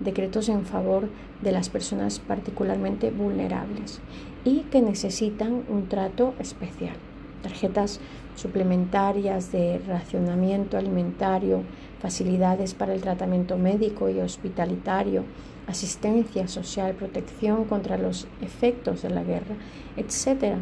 [0.00, 1.08] decretos en favor
[1.40, 4.00] de las personas particularmente vulnerables
[4.44, 6.96] y que necesitan un trato especial.
[7.42, 8.00] Tarjetas
[8.36, 11.62] suplementarias de racionamiento alimentario,
[12.00, 15.24] facilidades para el tratamiento médico y hospitalitario,
[15.66, 19.56] asistencia social, protección contra los efectos de la guerra,
[19.96, 20.56] etc.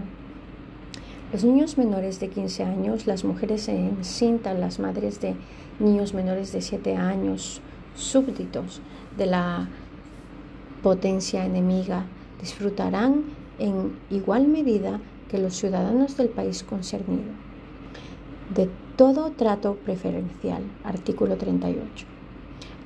[1.32, 5.34] Los niños menores de 15 años, las mujeres encintas, las madres de
[5.78, 7.60] niños menores de 7 años,
[7.94, 8.80] súbditos
[9.16, 9.68] de la
[10.82, 12.04] potencia enemiga,
[12.40, 13.24] disfrutarán
[13.58, 17.32] en igual medida que los ciudadanos del país concernido
[18.54, 22.06] de todo trato preferencial, artículo 38.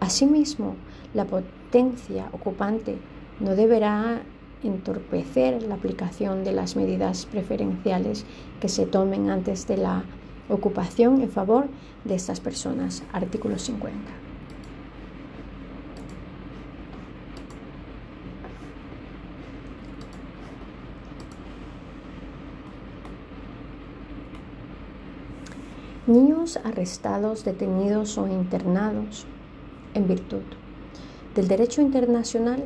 [0.00, 0.76] Asimismo,
[1.14, 1.24] la
[1.66, 2.96] potencia ocupante
[3.40, 4.22] no deberá
[4.62, 8.24] entorpecer la aplicación de las medidas preferenciales
[8.60, 10.04] que se tomen antes de la
[10.48, 11.66] ocupación en favor
[12.04, 13.02] de estas personas.
[13.12, 13.98] Artículo 50.
[26.06, 29.26] Niños arrestados, detenidos o internados
[29.94, 30.44] en virtud
[31.36, 32.64] del derecho internacional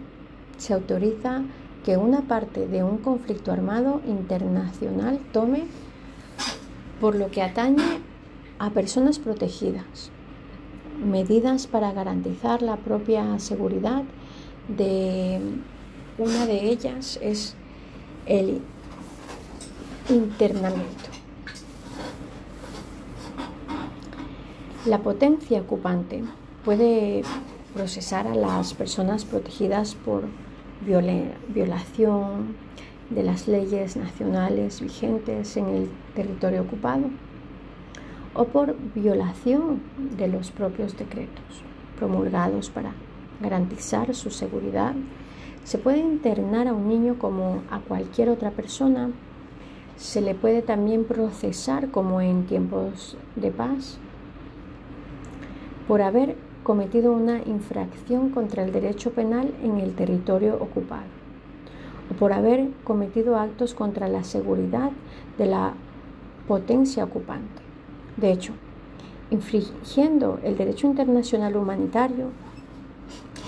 [0.57, 1.43] se autoriza
[1.85, 5.65] que una parte de un conflicto armado internacional tome
[7.01, 8.01] por lo que atañe
[8.59, 10.11] a personas protegidas
[11.05, 14.05] medidas para garantizar la propia seguridad
[14.69, 15.41] de
[16.19, 17.55] una de ellas es
[18.27, 18.61] el
[20.11, 21.11] internamiento.
[24.85, 26.23] La potencia ocupante
[26.65, 27.23] puede
[27.75, 30.25] procesar a las personas protegidas por
[31.49, 32.57] violación
[33.11, 37.11] de las leyes nacionales vigentes en el territorio ocupado
[38.35, 39.83] o por violación
[40.17, 41.63] de los propios decretos
[41.99, 42.93] promulgados para
[43.41, 44.95] garantizar su seguridad.
[45.65, 49.11] Se puede internar a un niño como a cualquier otra persona.
[49.97, 53.99] Se le puede también procesar como en tiempos de paz
[55.87, 56.37] por haber
[56.71, 61.09] cometido una infracción contra el derecho penal en el territorio ocupado
[62.09, 64.93] o por haber cometido actos contra la seguridad
[65.37, 65.75] de la
[66.47, 67.61] potencia ocupante.
[68.17, 68.53] De hecho,
[69.33, 72.27] infringiendo el derecho internacional humanitario,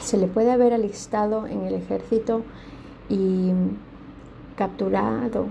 [0.00, 2.42] se le puede haber alistado en el ejército
[3.08, 3.52] y
[4.56, 5.46] capturado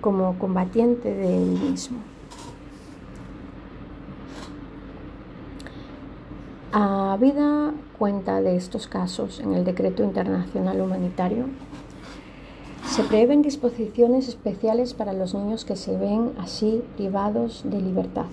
[0.00, 2.11] como combatiente del mismo.
[6.74, 11.44] Habida cuenta de estos casos en el decreto internacional humanitario,
[12.88, 18.24] se prevén disposiciones especiales para los niños que se ven así privados de libertad.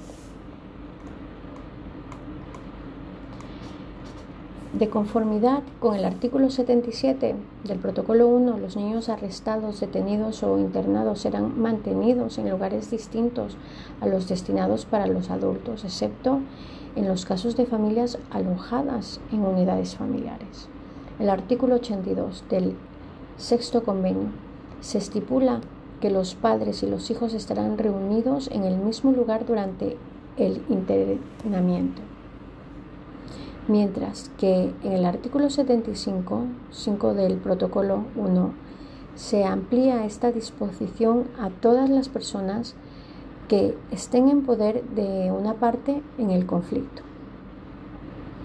[4.74, 11.22] De conformidad con el artículo 77 del Protocolo 1, los niños arrestados, detenidos o internados
[11.22, 13.58] serán mantenidos en lugares distintos
[14.00, 16.42] a los destinados para los adultos, excepto
[16.96, 20.70] en los casos de familias alojadas en unidades familiares.
[21.18, 22.76] El artículo 82 del
[23.38, 24.30] sexto convenio
[24.82, 25.62] se estipula
[26.00, 29.98] que los padres y los hijos estarán reunidos en el mismo lugar durante
[30.38, 32.04] el internamiento
[33.70, 38.52] mientras que en el artículo 75, 5 del protocolo 1,
[39.16, 42.76] se amplía esta disposición a todas las personas
[43.48, 47.04] que estén en poder de una parte en el conflicto.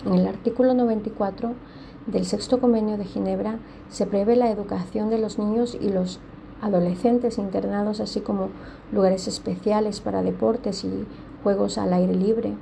[0.05, 1.53] En el artículo 94
[2.07, 3.59] del sexto convenio de Ginebra
[3.89, 6.21] se prevé la educación de los niños y los
[6.61, 8.49] adolescentes internados, así como
[8.93, 11.07] lugares especiales para deportes y
[11.43, 12.55] juegos al aire libre,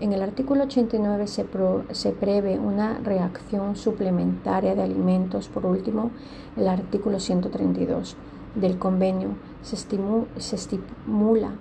[0.00, 1.46] en el artículo 89 se,
[1.92, 5.48] se, prevé una reacción suplementaria de alimentos.
[5.48, 6.10] Por último,
[6.56, 8.16] el artículo 132
[8.54, 9.30] del convenio
[9.62, 11.52] se estimula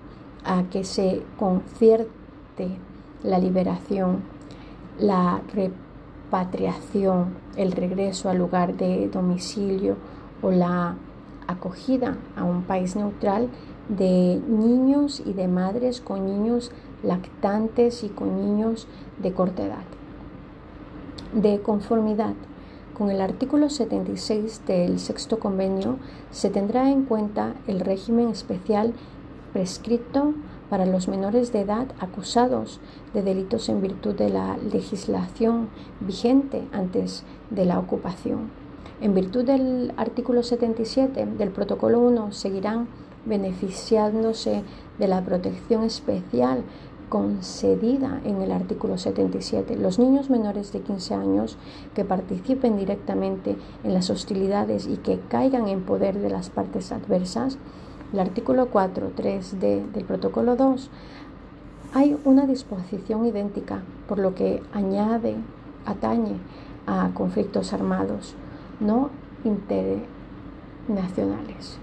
[0.46, 2.78] a que se concierte
[3.24, 4.22] la liberación,
[5.00, 9.96] la repatriación, el regreso al lugar de domicilio
[10.42, 10.96] o la
[11.48, 13.50] acogida a un país neutral
[13.90, 16.72] de niños y de madres con niños
[17.04, 18.88] lactantes y con niños
[19.22, 19.84] de corta edad.
[21.34, 22.34] De conformidad
[22.97, 25.97] con el artículo 76 del sexto convenio,
[26.32, 28.93] se tendrá en cuenta el régimen especial
[29.51, 30.34] prescrito
[30.70, 32.80] para los menores de edad acusados
[33.14, 38.51] de delitos en virtud de la legislación vigente antes de la ocupación.
[39.01, 42.88] En virtud del artículo 77 del protocolo 1 seguirán
[43.26, 44.64] beneficiándose
[44.99, 46.64] de la protección especial
[47.14, 49.76] concedida en el artículo 77.
[49.76, 51.59] Los niños menores de 15 años
[51.93, 57.59] que participen directamente en las hostilidades y que caigan en poder de las partes adversas,
[58.14, 60.89] el artículo 4, 3D del protocolo 2,
[61.93, 65.36] hay una disposición idéntica, por lo que añade,
[65.86, 66.38] atañe
[66.88, 68.34] a conflictos armados
[68.80, 69.11] no
[69.43, 71.78] internacionales.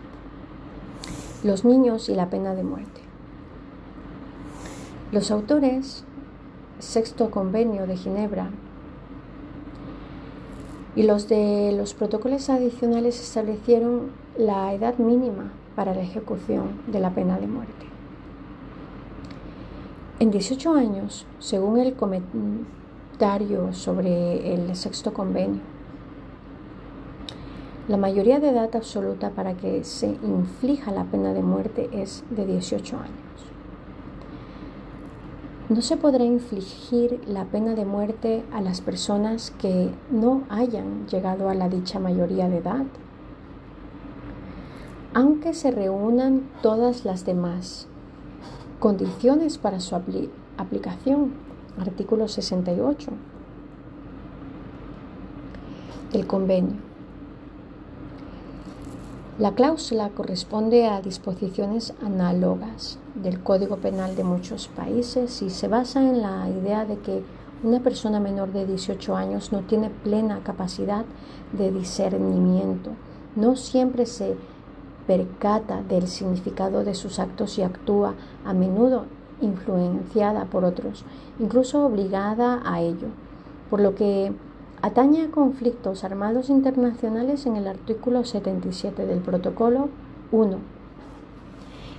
[1.45, 3.00] Los niños y la pena de muerte.
[5.13, 6.05] Los autores,
[6.79, 8.51] sexto convenio de Ginebra,
[10.95, 17.11] y los de los protocolos adicionales establecieron la edad mínima para la ejecución de la
[17.11, 17.87] pena de muerte.
[20.21, 25.63] En 18 años, según el comentario sobre el sexto convenio,
[27.89, 32.47] la mayoría de edad absoluta para que se inflija la pena de muerte es de
[32.47, 33.50] 18 años.
[35.71, 41.49] No se podrá infligir la pena de muerte a las personas que no hayan llegado
[41.49, 42.87] a la dicha mayoría de edad,
[45.15, 47.87] aunque se reúnan todas las demás
[48.81, 51.35] condiciones para su aplicación.
[51.79, 53.13] Artículo 68
[56.13, 56.90] del convenio.
[59.41, 66.03] La cláusula corresponde a disposiciones análogas del Código Penal de muchos países y se basa
[66.03, 67.23] en la idea de que
[67.65, 71.07] una persona menor de 18 años no tiene plena capacidad
[71.55, 72.91] de discernimiento,
[73.35, 74.37] no siempre se
[75.07, 79.07] percata del significado de sus actos y actúa a menudo
[79.41, 81.07] influenciada por otros,
[81.39, 83.09] incluso obligada a ello,
[83.71, 84.35] por lo que
[84.83, 89.91] Atañe a conflictos armados internacionales en el artículo 77 del Protocolo
[90.33, 90.57] 1.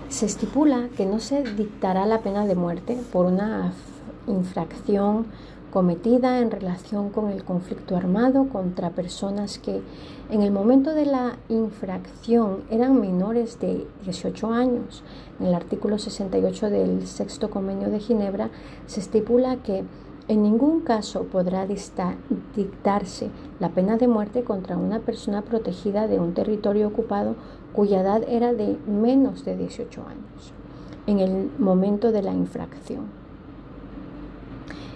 [0.09, 3.71] Se estipula que no se dictará la pena de muerte por una
[4.25, 5.27] infracción
[5.71, 9.82] cometida en relación con el conflicto armado contra personas que
[10.32, 15.03] en el momento de la infracción eran menores de 18 años.
[15.39, 18.49] En el artículo 68 del sexto convenio de Ginebra
[18.88, 19.84] se estipula que
[20.32, 23.29] En ningún caso podrá dictarse
[23.59, 27.36] la pena de muerte contra una persona protegida de un territorio ocupado
[27.73, 30.53] cuya edad era de menos de 18 años
[31.05, 33.07] en el momento de la infracción.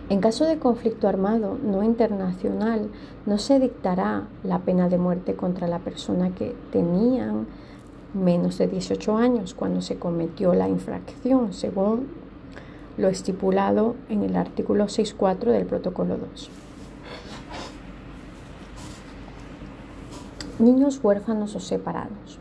[0.07, 2.87] En caso de conflicto armado no internacional,
[3.25, 7.45] no se dictará la pena de muerte contra la persona que tenían
[8.13, 12.23] menos de 18 años cuando se cometió la infracción, según
[12.97, 16.49] lo estipulado en el artículo 6.4 del protocolo 2.
[20.59, 22.39] Niños huérfanos o separados.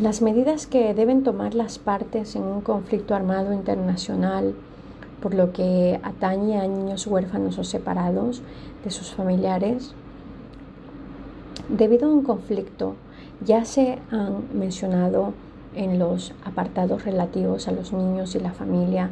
[0.00, 4.54] Las medidas que deben tomar las partes en un conflicto armado internacional
[5.20, 8.42] por lo que atañe a niños huérfanos o separados
[8.84, 9.94] de sus familiares,
[11.68, 12.94] debido a un conflicto,
[13.44, 15.34] ya se han mencionado
[15.74, 19.10] en los apartados relativos a los niños y la familia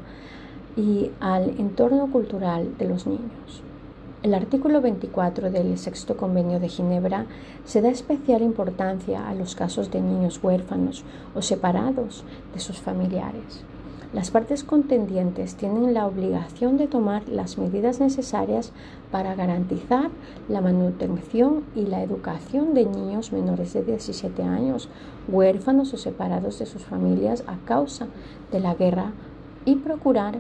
[0.77, 3.63] y al entorno cultural de los niños.
[4.23, 7.27] El artículo 24 del Sexto Convenio de Ginebra
[7.65, 11.05] se da especial importancia a los casos de niños huérfanos
[11.37, 13.63] o separados de sus familiares.
[14.13, 18.73] Las partes contendientes tienen la obligación de tomar las medidas necesarias
[19.13, 20.11] para garantizar
[20.49, 24.89] la manutención y la educación de niños menores de 17 años,
[25.29, 28.07] huérfanos o separados de sus familias a causa
[28.51, 29.13] de la guerra
[29.65, 30.39] y procurar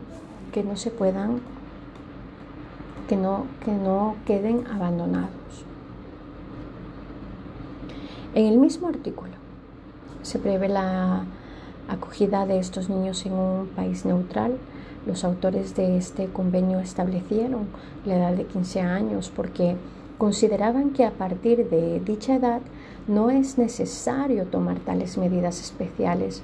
[0.53, 1.41] que no se puedan
[3.09, 5.31] que no, que no queden abandonados.
[8.35, 9.33] En el mismo artículo
[10.23, 11.25] se prevé la
[11.89, 14.59] acogida de estos niños en un país neutral.
[15.07, 17.69] Los autores de este convenio establecieron
[18.05, 19.77] la edad de 15 años porque
[20.19, 22.61] consideraban que a partir de dicha edad
[23.09, 26.43] no es necesario tomar tales medidas especiales,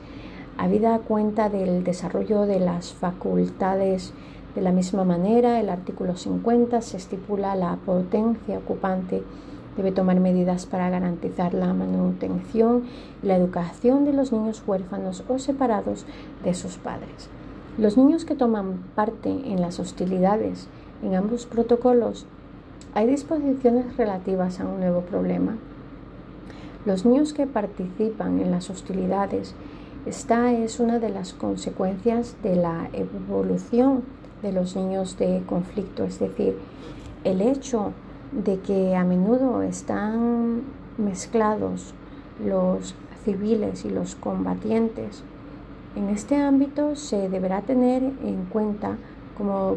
[0.59, 4.13] habida cuenta del desarrollo de las facultades.
[4.57, 9.23] De la misma manera, el artículo 50 se estipula la potencia ocupante
[9.77, 12.85] Debe tomar medidas para garantizar la manutención
[13.23, 16.07] y la educación de los niños huérfanos o separados
[16.45, 17.29] de sus padres.
[17.77, 20.69] Los niños que toman parte en las hostilidades
[21.03, 22.27] en ambos protocolos,
[22.95, 25.57] hay disposiciones relativas a un nuevo problema.
[26.87, 29.55] Los niños que participan en las hostilidades,
[30.05, 34.03] esta es una de las consecuencias de la evolución
[34.43, 36.59] de los niños de conflicto, es decir,
[37.25, 37.93] el hecho
[38.33, 40.63] de que a menudo están
[40.99, 41.95] mezclados
[42.45, 45.23] los civiles y los combatientes.
[45.97, 48.99] En este ámbito se deberá tener en cuenta
[49.39, 49.77] cómo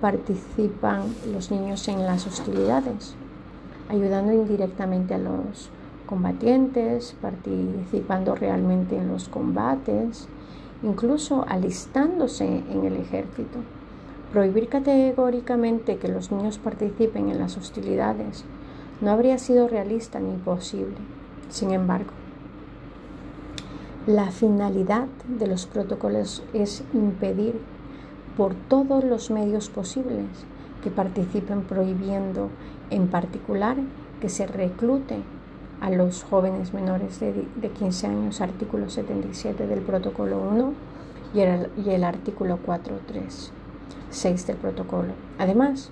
[0.00, 1.02] participan
[1.32, 3.14] los niños en las hostilidades,
[3.88, 5.70] ayudando indirectamente a los
[6.08, 10.26] combatientes, participando realmente en los combates,
[10.82, 13.58] incluso alistándose en el ejército.
[14.32, 18.44] Prohibir categóricamente que los niños participen en las hostilidades
[19.00, 20.96] no habría sido realista ni posible.
[21.50, 22.10] Sin embargo,
[24.06, 27.60] la finalidad de los protocolos es impedir
[28.36, 30.26] por todos los medios posibles
[30.82, 32.48] que participen prohibiendo
[32.90, 33.76] en particular
[34.20, 35.16] que se reclute
[35.80, 37.46] a los jóvenes menores de,
[37.78, 40.72] 15 años, artículo 77 del protocolo 1
[41.34, 43.50] y el, y el artículo 4.3.
[44.10, 45.12] 6 del protocolo.
[45.38, 45.90] Además,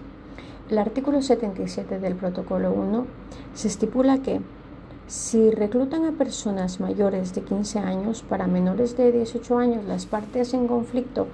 [0.70, 3.07] el artículo 77 del protocolo 1
[3.55, 4.41] se estipula que
[5.07, 10.53] si reclutan a personas mayores de 15 años para menores de 18 años, las partes
[10.53, 11.28] en conflicto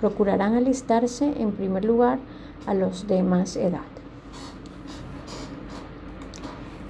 [0.00, 2.18] procurarán alistarse en primer lugar
[2.66, 3.97] a los de más edad.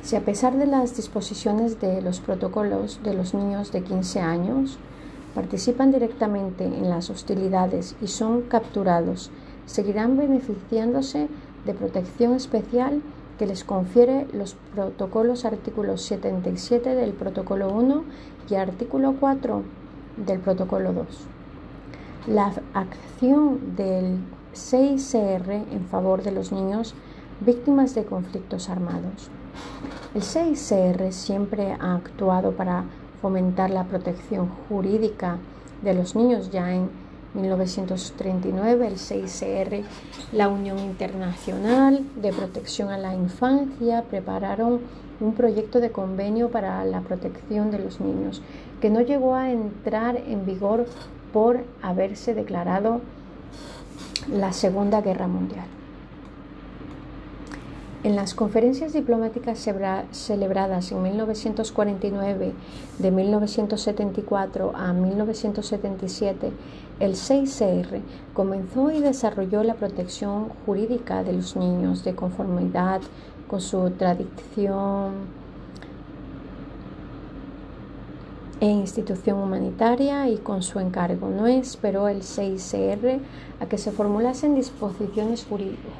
[0.08, 4.78] Si a pesar de las disposiciones de los protocolos de los niños de 15 años,
[5.34, 9.30] participan directamente en las hostilidades y son capturados,
[9.66, 11.28] seguirán beneficiándose
[11.66, 13.02] de protección especial
[13.38, 18.04] que les confiere los protocolos artículos 77 del protocolo 1
[18.48, 19.62] y artículo 4
[20.26, 21.06] del protocolo 2.
[22.28, 24.20] La acción del
[24.54, 26.94] CICR en favor de los niños
[27.40, 29.30] víctimas de conflictos armados.
[30.14, 32.84] El CICR siempre ha actuado para
[33.20, 35.38] fomentar la protección jurídica
[35.82, 36.50] de los niños.
[36.50, 36.90] Ya en
[37.34, 39.84] 1939 el CICR,
[40.32, 44.80] la Unión Internacional de Protección a la Infancia prepararon
[45.20, 48.40] un proyecto de convenio para la protección de los niños
[48.80, 50.86] que no llegó a entrar en vigor
[51.32, 53.00] por haberse declarado
[54.32, 55.77] la Segunda Guerra Mundial.
[58.04, 59.58] En las conferencias diplomáticas
[60.12, 62.52] celebradas en 1949,
[63.00, 66.52] de 1974 a 1977,
[67.00, 68.00] el 6CR
[68.34, 73.00] comenzó y desarrolló la protección jurídica de los niños de conformidad
[73.48, 75.14] con su tradición
[78.60, 81.28] e institución humanitaria y con su encargo.
[81.30, 83.18] No esperó el 6CR
[83.58, 85.46] a que se formulasen disposiciones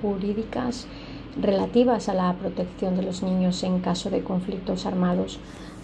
[0.00, 0.86] jurídicas
[1.40, 5.38] relativas a la protección de los niños en caso de conflictos armados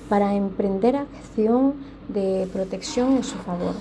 [0.09, 1.75] para emprender acción
[2.09, 3.75] de protección en su favor.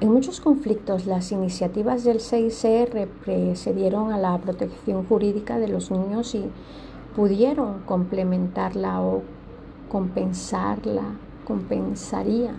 [0.00, 6.34] En muchos conflictos las iniciativas del 6CR precedieron a la protección jurídica de los niños
[6.34, 6.44] y
[7.14, 9.22] pudieron complementarla o
[9.88, 11.02] compensarla,
[11.46, 12.54] compensaría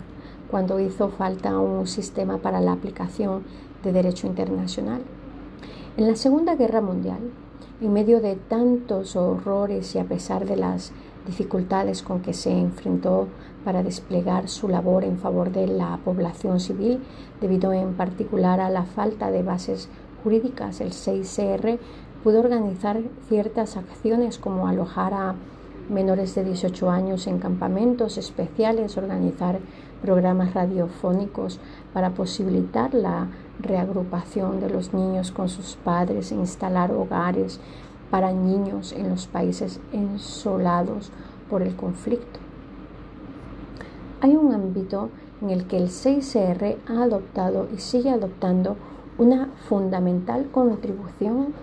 [0.50, 3.44] cuando hizo falta un sistema para la aplicación
[3.84, 5.02] de derecho internacional.
[5.98, 7.18] En la Segunda Guerra Mundial,
[7.80, 10.92] en medio de tantos horrores y a pesar de las
[11.26, 13.26] dificultades con que se enfrentó
[13.64, 17.00] para desplegar su labor en favor de la población civil,
[17.40, 19.88] debido en particular a la falta de bases
[20.22, 21.80] jurídicas, el 6CR
[22.22, 25.34] pudo organizar ciertas acciones como alojar a
[25.90, 29.58] menores de 18 años en campamentos especiales, organizar
[30.00, 31.58] programas radiofónicos
[31.92, 33.26] para posibilitar la
[33.60, 37.60] reagrupación de los niños con sus padres e instalar hogares
[38.10, 41.10] para niños en los países ensolados
[41.50, 42.40] por el conflicto.
[44.20, 45.10] Hay un ámbito
[45.42, 48.76] en el que el 6CR ha adoptado y sigue adoptando
[49.18, 51.54] una fundamental contribución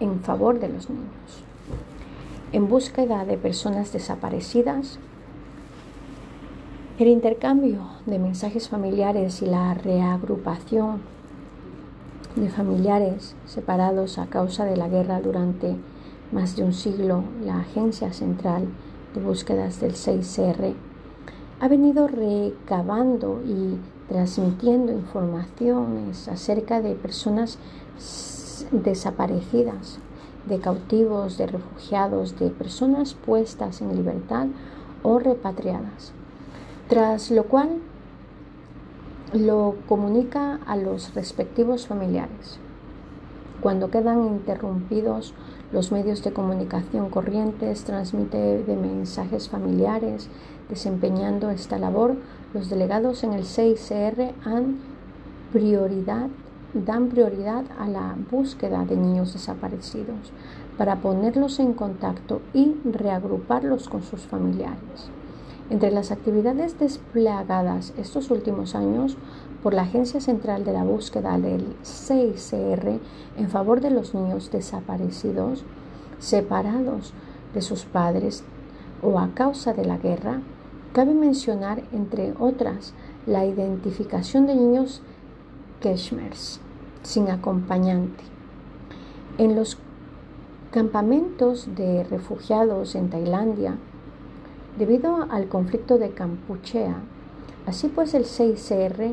[0.00, 1.44] en favor de los niños.
[2.52, 4.98] En búsqueda de personas desaparecidas,
[6.98, 11.00] el intercambio de mensajes familiares y la reagrupación
[12.40, 15.76] de familiares separados a causa de la guerra durante
[16.30, 18.68] más de un siglo, la Agencia Central
[19.14, 20.74] de Búsquedas del 6R
[21.60, 23.78] ha venido recabando y
[24.08, 27.58] transmitiendo informaciones acerca de personas
[28.70, 29.98] desaparecidas,
[30.46, 34.46] de cautivos, de refugiados, de personas puestas en libertad
[35.02, 36.12] o repatriadas.
[36.88, 37.80] Tras lo cual
[39.32, 42.58] lo comunica a los respectivos familiares.
[43.60, 45.34] Cuando quedan interrumpidos
[45.72, 50.28] los medios de comunicación corrientes, transmite de mensajes familiares.
[50.68, 52.16] Desempeñando esta labor,
[52.54, 54.78] los delegados en el 6CR han
[55.52, 56.28] prioridad,
[56.72, 60.32] dan prioridad a la búsqueda de niños desaparecidos
[60.78, 65.10] para ponerlos en contacto y reagruparlos con sus familiares.
[65.70, 69.18] Entre las actividades desplegadas estos últimos años
[69.62, 72.98] por la Agencia Central de la Búsqueda del CICR
[73.36, 75.64] en favor de los niños desaparecidos,
[76.18, 77.12] separados
[77.52, 78.44] de sus padres
[79.02, 80.40] o a causa de la guerra,
[80.94, 82.94] cabe mencionar, entre otras,
[83.26, 85.02] la identificación de niños
[85.80, 86.60] Keshmers
[87.02, 88.24] sin acompañante.
[89.36, 89.78] En los
[90.70, 93.76] campamentos de refugiados en Tailandia,
[94.78, 96.94] Debido al conflicto de Campuchea,
[97.66, 99.12] así pues el 6CR,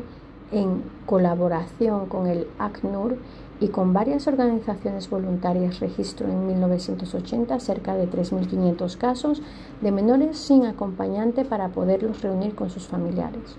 [0.52, 3.16] en colaboración con el ACNUR
[3.58, 9.42] y con varias organizaciones voluntarias, registró en 1980 cerca de 3.500 casos
[9.80, 13.56] de menores sin acompañante para poderlos reunir con sus familiares.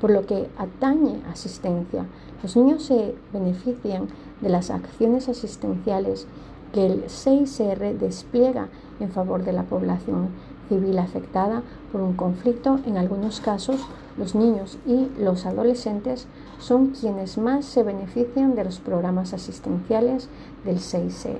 [0.00, 2.04] Por lo que atañe asistencia,
[2.42, 4.08] los niños se benefician
[4.40, 6.26] de las acciones asistenciales
[6.72, 8.66] que el 6CR despliega
[8.98, 10.30] en favor de la población
[10.68, 11.62] civil afectada
[11.92, 13.80] por un conflicto, en algunos casos
[14.16, 16.26] los niños y los adolescentes
[16.58, 20.28] son quienes más se benefician de los programas asistenciales
[20.64, 21.38] del 6CR.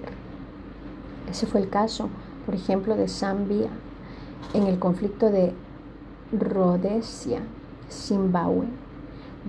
[1.31, 2.09] Ese fue el caso,
[2.47, 3.69] por ejemplo, de Zambia
[4.53, 5.53] en el conflicto de
[6.33, 7.41] Rhodesia,
[7.91, 8.67] Zimbabue.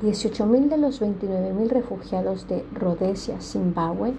[0.02, 4.14] 18.000 de los 29.000 refugiados de Rhodesia, Zimbabue,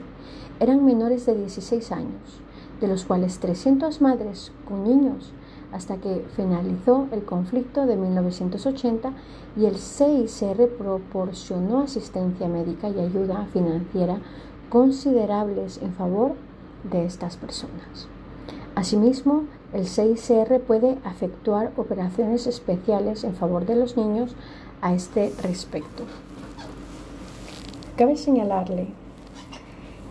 [0.58, 2.40] eran menores de 16 años,
[2.80, 5.32] de los cuales 300 madres con niños
[5.72, 9.12] hasta que finalizó el conflicto de 1980
[9.56, 14.18] y el CICR proporcionó asistencia médica y ayuda financiera
[14.70, 16.32] considerables en favor
[16.90, 18.08] de estas personas.
[18.74, 24.34] Asimismo, el CICR puede efectuar operaciones especiales en favor de los niños
[24.82, 26.04] a este respecto.
[27.96, 28.88] Cabe señalarle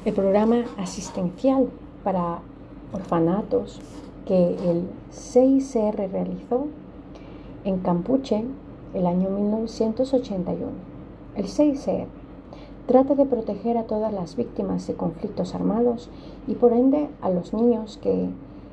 [0.05, 1.69] el programa asistencial
[2.03, 2.39] para
[2.91, 3.79] orfanatos,
[4.25, 6.67] que el CICR realizó
[7.63, 8.43] en Campuche
[8.93, 10.71] el año 1981.
[11.35, 12.07] El CICR
[12.87, 16.09] trata de proteger a todas las víctimas de conflictos armados
[16.47, 18.29] y por ende a los niños que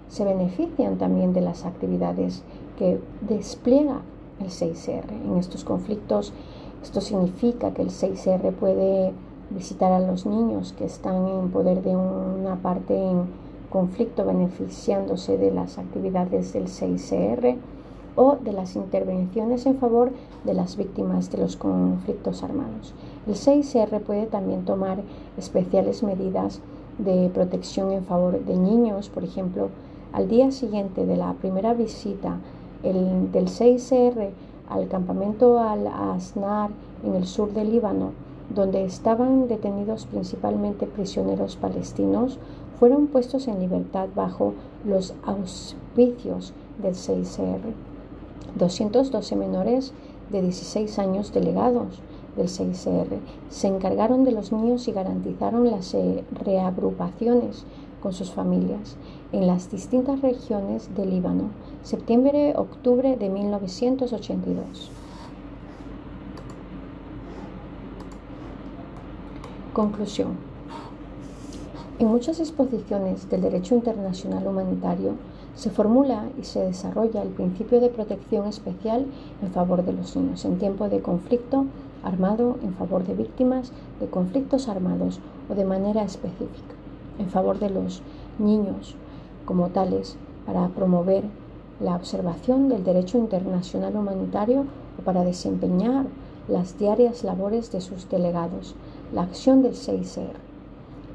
[0.08, 2.42] se benefician también de las actividades
[2.78, 4.02] que despliega
[4.40, 5.04] el 6R.
[5.24, 6.32] En estos conflictos
[6.82, 9.12] esto significa que el 6R puede
[9.50, 13.26] visitar a los niños que están en poder de una parte en
[13.72, 17.56] conflicto beneficiándose de las actividades del 6R
[18.14, 20.12] o de las intervenciones en favor
[20.44, 22.92] de las víctimas de los conflictos armados.
[23.26, 24.98] El 6R puede también tomar
[25.38, 26.60] especiales medidas
[26.98, 29.70] de protección en favor de niños, por ejemplo,
[30.12, 32.36] al día siguiente de la primera visita
[32.82, 34.30] del 6R
[34.68, 36.70] al campamento al-Asnar
[37.04, 38.10] en el sur del Líbano,
[38.54, 42.38] donde estaban detenidos principalmente prisioneros palestinos,
[42.82, 44.54] fueron puestos en libertad bajo
[44.84, 46.52] los auspicios
[46.82, 47.60] del 6R.
[48.56, 49.92] 212 menores
[50.32, 52.00] de 16 años delegados
[52.36, 53.20] del 6R
[53.50, 57.66] se encargaron de los niños y garantizaron las eh, reagrupaciones
[58.02, 58.96] con sus familias
[59.30, 61.50] en las distintas regiones del Líbano,
[61.84, 64.90] septiembre-octubre de 1982.
[69.72, 70.51] Conclusión.
[71.98, 75.12] En muchas exposiciones del derecho internacional humanitario
[75.54, 79.06] se formula y se desarrolla el principio de protección especial
[79.42, 81.66] en favor de los niños en tiempo de conflicto
[82.02, 85.20] armado en favor de víctimas de conflictos armados
[85.50, 86.74] o de manera específica
[87.18, 88.02] en favor de los
[88.38, 88.96] niños
[89.44, 90.16] como tales
[90.46, 91.24] para promover
[91.78, 94.64] la observación del derecho internacional humanitario
[94.98, 96.06] o para desempeñar
[96.48, 98.74] las diarias labores de sus delegados,
[99.12, 100.51] la acción del 6R.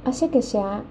[0.08, 0.84] Hace que sea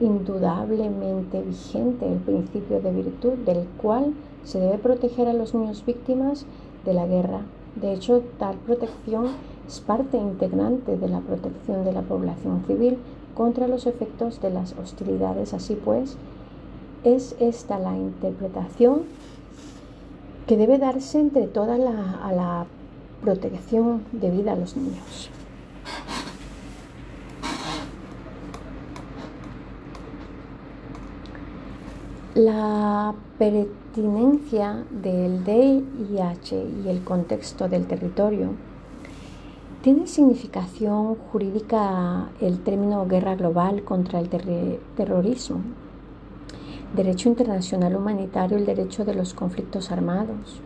[0.00, 6.44] indudablemente vigente el principio de virtud del cual se debe proteger a los niños víctimas
[6.84, 7.42] de la guerra.
[7.76, 9.26] De hecho, tal protección
[9.68, 12.98] es parte integrante de la protección de la población civil
[13.36, 15.54] contra los efectos de las hostilidades.
[15.54, 16.16] Así pues,
[17.04, 19.02] es esta la interpretación
[20.48, 22.66] que debe darse entre toda la, a la
[23.22, 25.30] protección debida a los niños.
[32.38, 38.50] La pertinencia del DIH y el contexto del territorio
[39.82, 45.62] tiene significación jurídica el término guerra global contra el terrorismo,
[46.94, 50.60] derecho internacional humanitario, el derecho de los conflictos armados.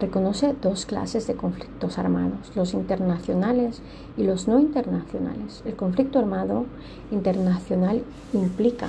[0.00, 3.82] Reconoce dos clases de conflictos armados, los internacionales
[4.16, 5.62] y los no internacionales.
[5.66, 6.64] El conflicto armado
[7.10, 8.02] internacional
[8.32, 8.88] implica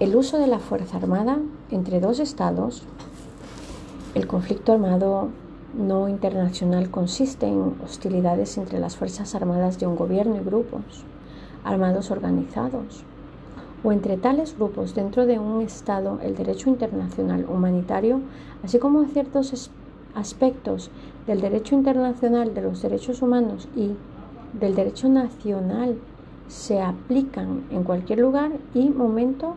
[0.00, 1.38] el uso de la fuerza armada
[1.70, 2.82] entre dos estados,
[4.14, 5.28] el conflicto armado
[5.76, 11.04] no internacional consiste en hostilidades entre las fuerzas armadas de un gobierno y grupos
[11.62, 13.04] armados organizados,
[13.84, 18.20] o entre tales grupos dentro de un Estado el derecho internacional humanitario,
[18.64, 19.70] así como ciertos
[20.14, 20.90] aspectos
[21.26, 23.92] del derecho internacional de los derechos humanos y
[24.58, 25.98] del derecho nacional
[26.48, 29.54] se aplican en cualquier lugar y momento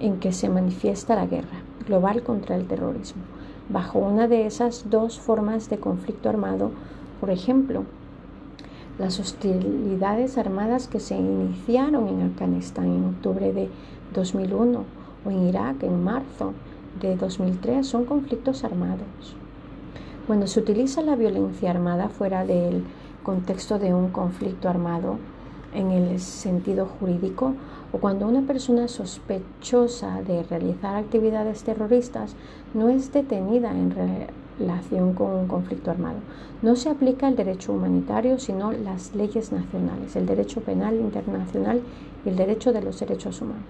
[0.00, 3.22] en que se manifiesta la guerra global contra el terrorismo,
[3.68, 6.70] bajo una de esas dos formas de conflicto armado,
[7.20, 7.84] por ejemplo,
[8.98, 13.68] las hostilidades armadas que se iniciaron en Afganistán en octubre de
[14.14, 14.84] 2001
[15.24, 16.54] o en Irak en marzo
[17.00, 19.36] de 2003 son conflictos armados.
[20.26, 22.84] Cuando se utiliza la violencia armada fuera del
[23.22, 25.18] contexto de un conflicto armado,
[25.74, 27.52] en el sentido jurídico
[27.96, 32.34] o cuando una persona sospechosa de realizar actividades terroristas
[32.74, 33.90] no es detenida en
[34.58, 36.18] relación con un conflicto armado.
[36.60, 41.80] No se aplica el derecho humanitario, sino las leyes nacionales, el derecho penal internacional
[42.26, 43.64] y el derecho de los derechos humanos.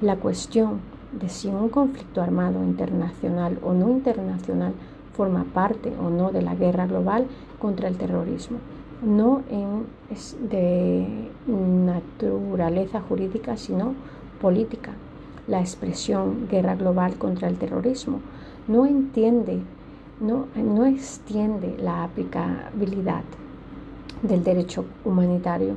[0.00, 0.78] La cuestión
[1.10, 4.74] de si un conflicto armado internacional o no internacional
[5.14, 7.26] forma parte o no de la guerra global
[7.58, 8.58] contra el terrorismo
[9.02, 9.86] no en,
[10.48, 13.94] de naturaleza jurídica, sino
[14.40, 14.92] política.
[15.46, 18.20] La expresión guerra global contra el terrorismo
[18.66, 19.60] no entiende,
[20.20, 23.24] no, no extiende la aplicabilidad
[24.22, 25.76] del derecho humanitario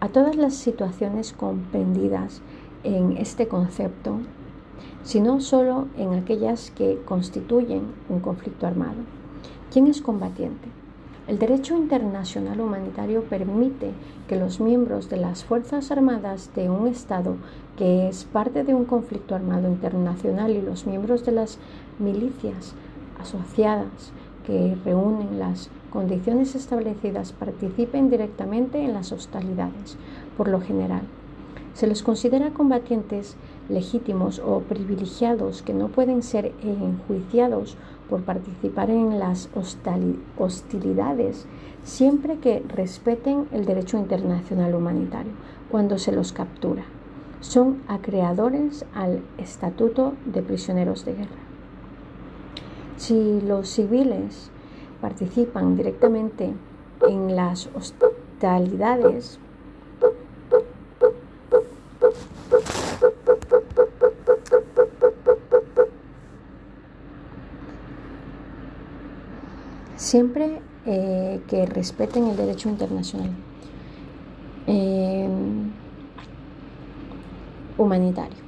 [0.00, 2.40] a todas las situaciones comprendidas
[2.84, 4.18] en este concepto,
[5.02, 9.02] sino solo en aquellas que constituyen un conflicto armado.
[9.72, 10.68] ¿Quién es combatiente?
[11.28, 13.90] El derecho internacional humanitario permite
[14.28, 17.36] que los miembros de las Fuerzas Armadas de un Estado
[17.76, 21.58] que es parte de un conflicto armado internacional y los miembros de las
[21.98, 22.72] milicias
[23.20, 24.10] asociadas
[24.46, 29.98] que reúnen las condiciones establecidas participen directamente en las hostilidades,
[30.38, 31.02] por lo general.
[31.74, 33.36] Se los considera combatientes
[33.68, 37.76] legítimos o privilegiados que no pueden ser enjuiciados
[38.08, 39.50] por participar en las
[40.38, 41.46] hostilidades
[41.84, 45.32] siempre que respeten el derecho internacional humanitario
[45.70, 46.84] cuando se los captura.
[47.40, 51.42] Son acreedores al Estatuto de Prisioneros de Guerra.
[52.96, 54.50] Si los civiles
[55.00, 56.52] participan directamente
[57.08, 59.38] en las hostilidades,
[70.08, 73.30] siempre eh, que respeten el derecho internacional
[74.66, 75.28] eh,
[77.76, 78.38] humanitario.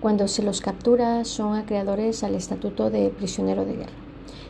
[0.00, 3.92] Cuando se los captura son acreedores al estatuto de prisionero de guerra.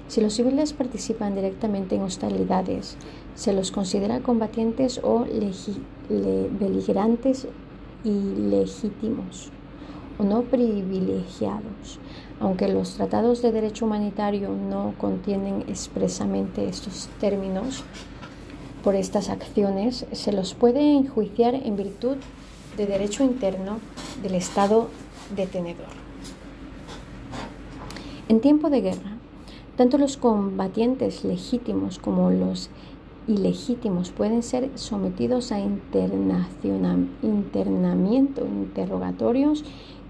[0.07, 2.97] Si los civiles participan directamente en hostilidades,
[3.35, 5.27] se los considera combatientes o
[6.09, 7.49] beligerantes
[8.05, 9.51] ilegítimos
[10.19, 11.99] o no privilegiados.
[12.41, 17.85] Aunque los tratados de derecho humanitario no contienen expresamente estos términos,
[18.85, 22.19] por estas acciones se los puede enjuiciar en virtud
[22.77, 23.79] de derecho interno
[24.23, 24.89] del Estado
[25.35, 25.87] detenedor.
[28.29, 29.17] En tiempo de guerra,
[29.77, 32.71] tanto los combatientes legítimos como los
[33.29, 39.65] ilegítimos pueden ser sometidos a internamiento, interrogatorios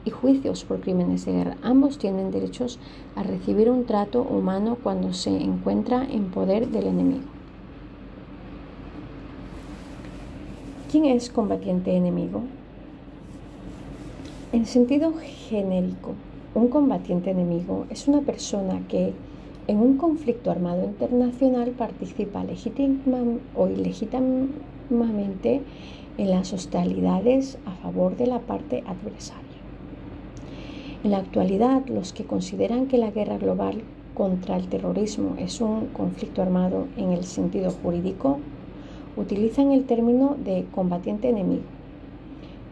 [0.06, 1.56] y juicios por crímenes de guerra.
[1.62, 2.78] Ambos tienen derechos
[3.16, 7.26] a recibir un trato humano cuando se encuentra en poder del enemigo.
[10.90, 12.42] ¿Quién es combatiente enemigo?
[14.52, 15.12] En sentido
[15.48, 16.14] genérico,
[16.54, 19.12] un combatiente enemigo es una persona que
[19.66, 23.18] en un conflicto armado internacional participa legítima
[23.56, 25.62] o ilegítimamente
[26.16, 29.45] en las hostilidades a favor de la parte adversaria.
[31.06, 35.86] En la actualidad, los que consideran que la guerra global contra el terrorismo es un
[35.92, 38.40] conflicto armado en el sentido jurídico,
[39.16, 41.62] utilizan el término de combatiente enemigo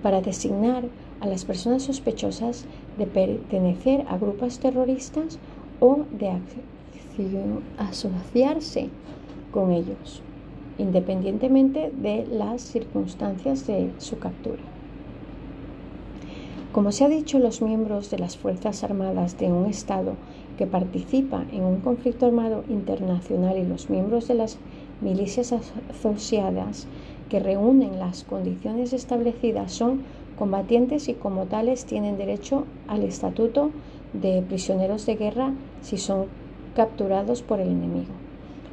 [0.03, 0.82] para designar
[1.20, 2.66] a las personas sospechosas
[2.99, 5.39] de pertenecer a grupos terroristas
[5.78, 6.32] o de
[7.76, 8.89] asociarse
[9.53, 10.24] con ellos,
[10.76, 14.74] independientemente de las circunstancias de su captura.
[16.75, 20.14] Como se ha dicho, los miembros de las Fuerzas Armadas de un Estado
[20.59, 24.59] que participa en un conflicto armado internacional y los miembros de las
[25.01, 26.89] milicias asociadas
[27.31, 30.03] que reúnen las condiciones establecidas son
[30.37, 33.70] combatientes y como tales tienen derecho al estatuto
[34.12, 36.27] de prisioneros de guerra si son
[36.75, 38.14] capturados por el enemigo.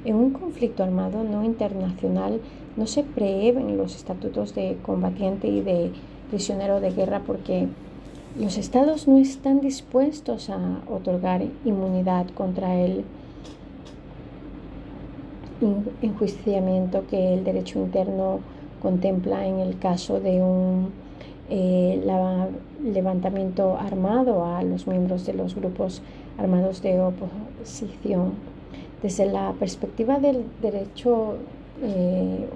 [0.05, 2.41] En un conflicto armado no internacional
[2.77, 5.91] no se preheben los estatutos de combatiente y de
[6.31, 7.67] prisionero de guerra porque
[8.39, 13.03] los estados no están dispuestos a otorgar inmunidad contra el
[16.01, 18.39] enjuiciamiento que el derecho interno
[18.81, 20.89] contempla en el caso de un
[21.49, 22.01] eh,
[22.83, 26.01] levantamiento armado a los miembros de los grupos
[26.37, 28.33] armados de oposición.
[29.03, 31.35] Desde la perspectiva del derecho
[31.81, 32.47] eh,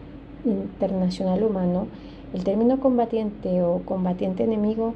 [0.45, 1.88] internacional humano,
[2.34, 4.93] el término combatiente o combatiente enemigo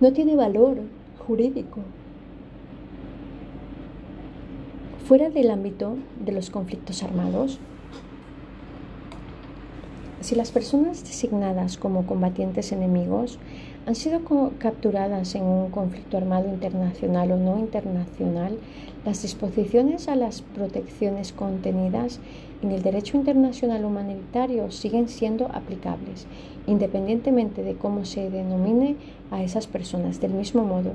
[0.00, 0.78] no tiene valor
[1.26, 1.80] jurídico.
[5.06, 7.58] Fuera del ámbito de los conflictos armados,
[10.20, 13.38] si las personas designadas como combatientes enemigos
[13.86, 14.20] han sido
[14.58, 18.58] capturadas en un conflicto armado internacional o no internacional,
[19.06, 22.20] las disposiciones a las protecciones contenidas
[22.62, 26.26] en el derecho internacional humanitario siguen siendo aplicables,
[26.66, 28.96] independientemente de cómo se denomine
[29.30, 30.20] a esas personas.
[30.20, 30.92] Del mismo modo,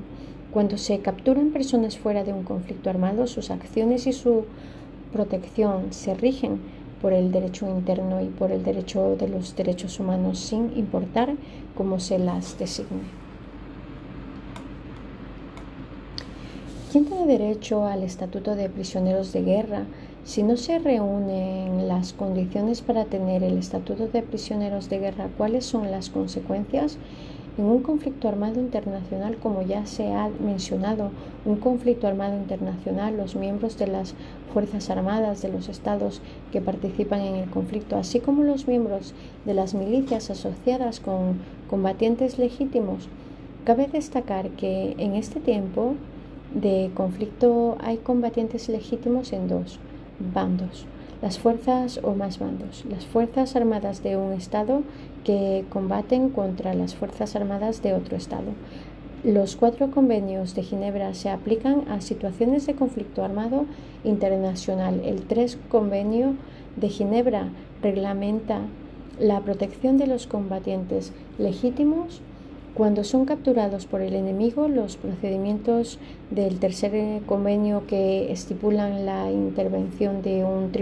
[0.52, 4.44] cuando se capturan personas fuera de un conflicto armado, sus acciones y su
[5.12, 6.60] protección se rigen
[7.00, 11.34] por el derecho interno y por el derecho de los derechos humanos sin importar
[11.74, 13.24] cómo se las designe.
[16.92, 19.86] ¿Quién tiene derecho al estatuto de prisioneros de guerra
[20.24, 25.28] si no se reúnen las condiciones para tener el estatuto de prisioneros de guerra?
[25.36, 26.96] ¿Cuáles son las consecuencias?
[27.58, 31.10] En un conflicto armado internacional, como ya se ha mencionado,
[31.44, 34.14] un conflicto armado internacional, los miembros de las
[34.52, 36.20] Fuerzas Armadas de los estados
[36.50, 39.14] que participan en el conflicto, así como los miembros
[39.44, 43.08] de las milicias asociadas con combatientes legítimos,
[43.64, 45.94] cabe destacar que en este tiempo
[46.54, 49.78] de conflicto hay combatientes legítimos en dos.
[50.18, 50.86] Bandos.
[51.22, 52.84] Las fuerzas o más bandos.
[52.90, 54.82] Las fuerzas armadas de un Estado
[55.24, 58.52] que combaten contra las fuerzas armadas de otro Estado.
[59.24, 63.64] Los cuatro convenios de Ginebra se aplican a situaciones de conflicto armado
[64.04, 65.00] internacional.
[65.02, 66.34] El tres convenio
[66.76, 67.48] de Ginebra
[67.80, 68.60] reglamenta
[69.18, 72.20] la protección de los combatientes legítimos
[72.74, 76.00] cuando son capturados por el enemigo, los procedimientos
[76.30, 80.74] del tercer convenio que estipulan la intervención de un tribunal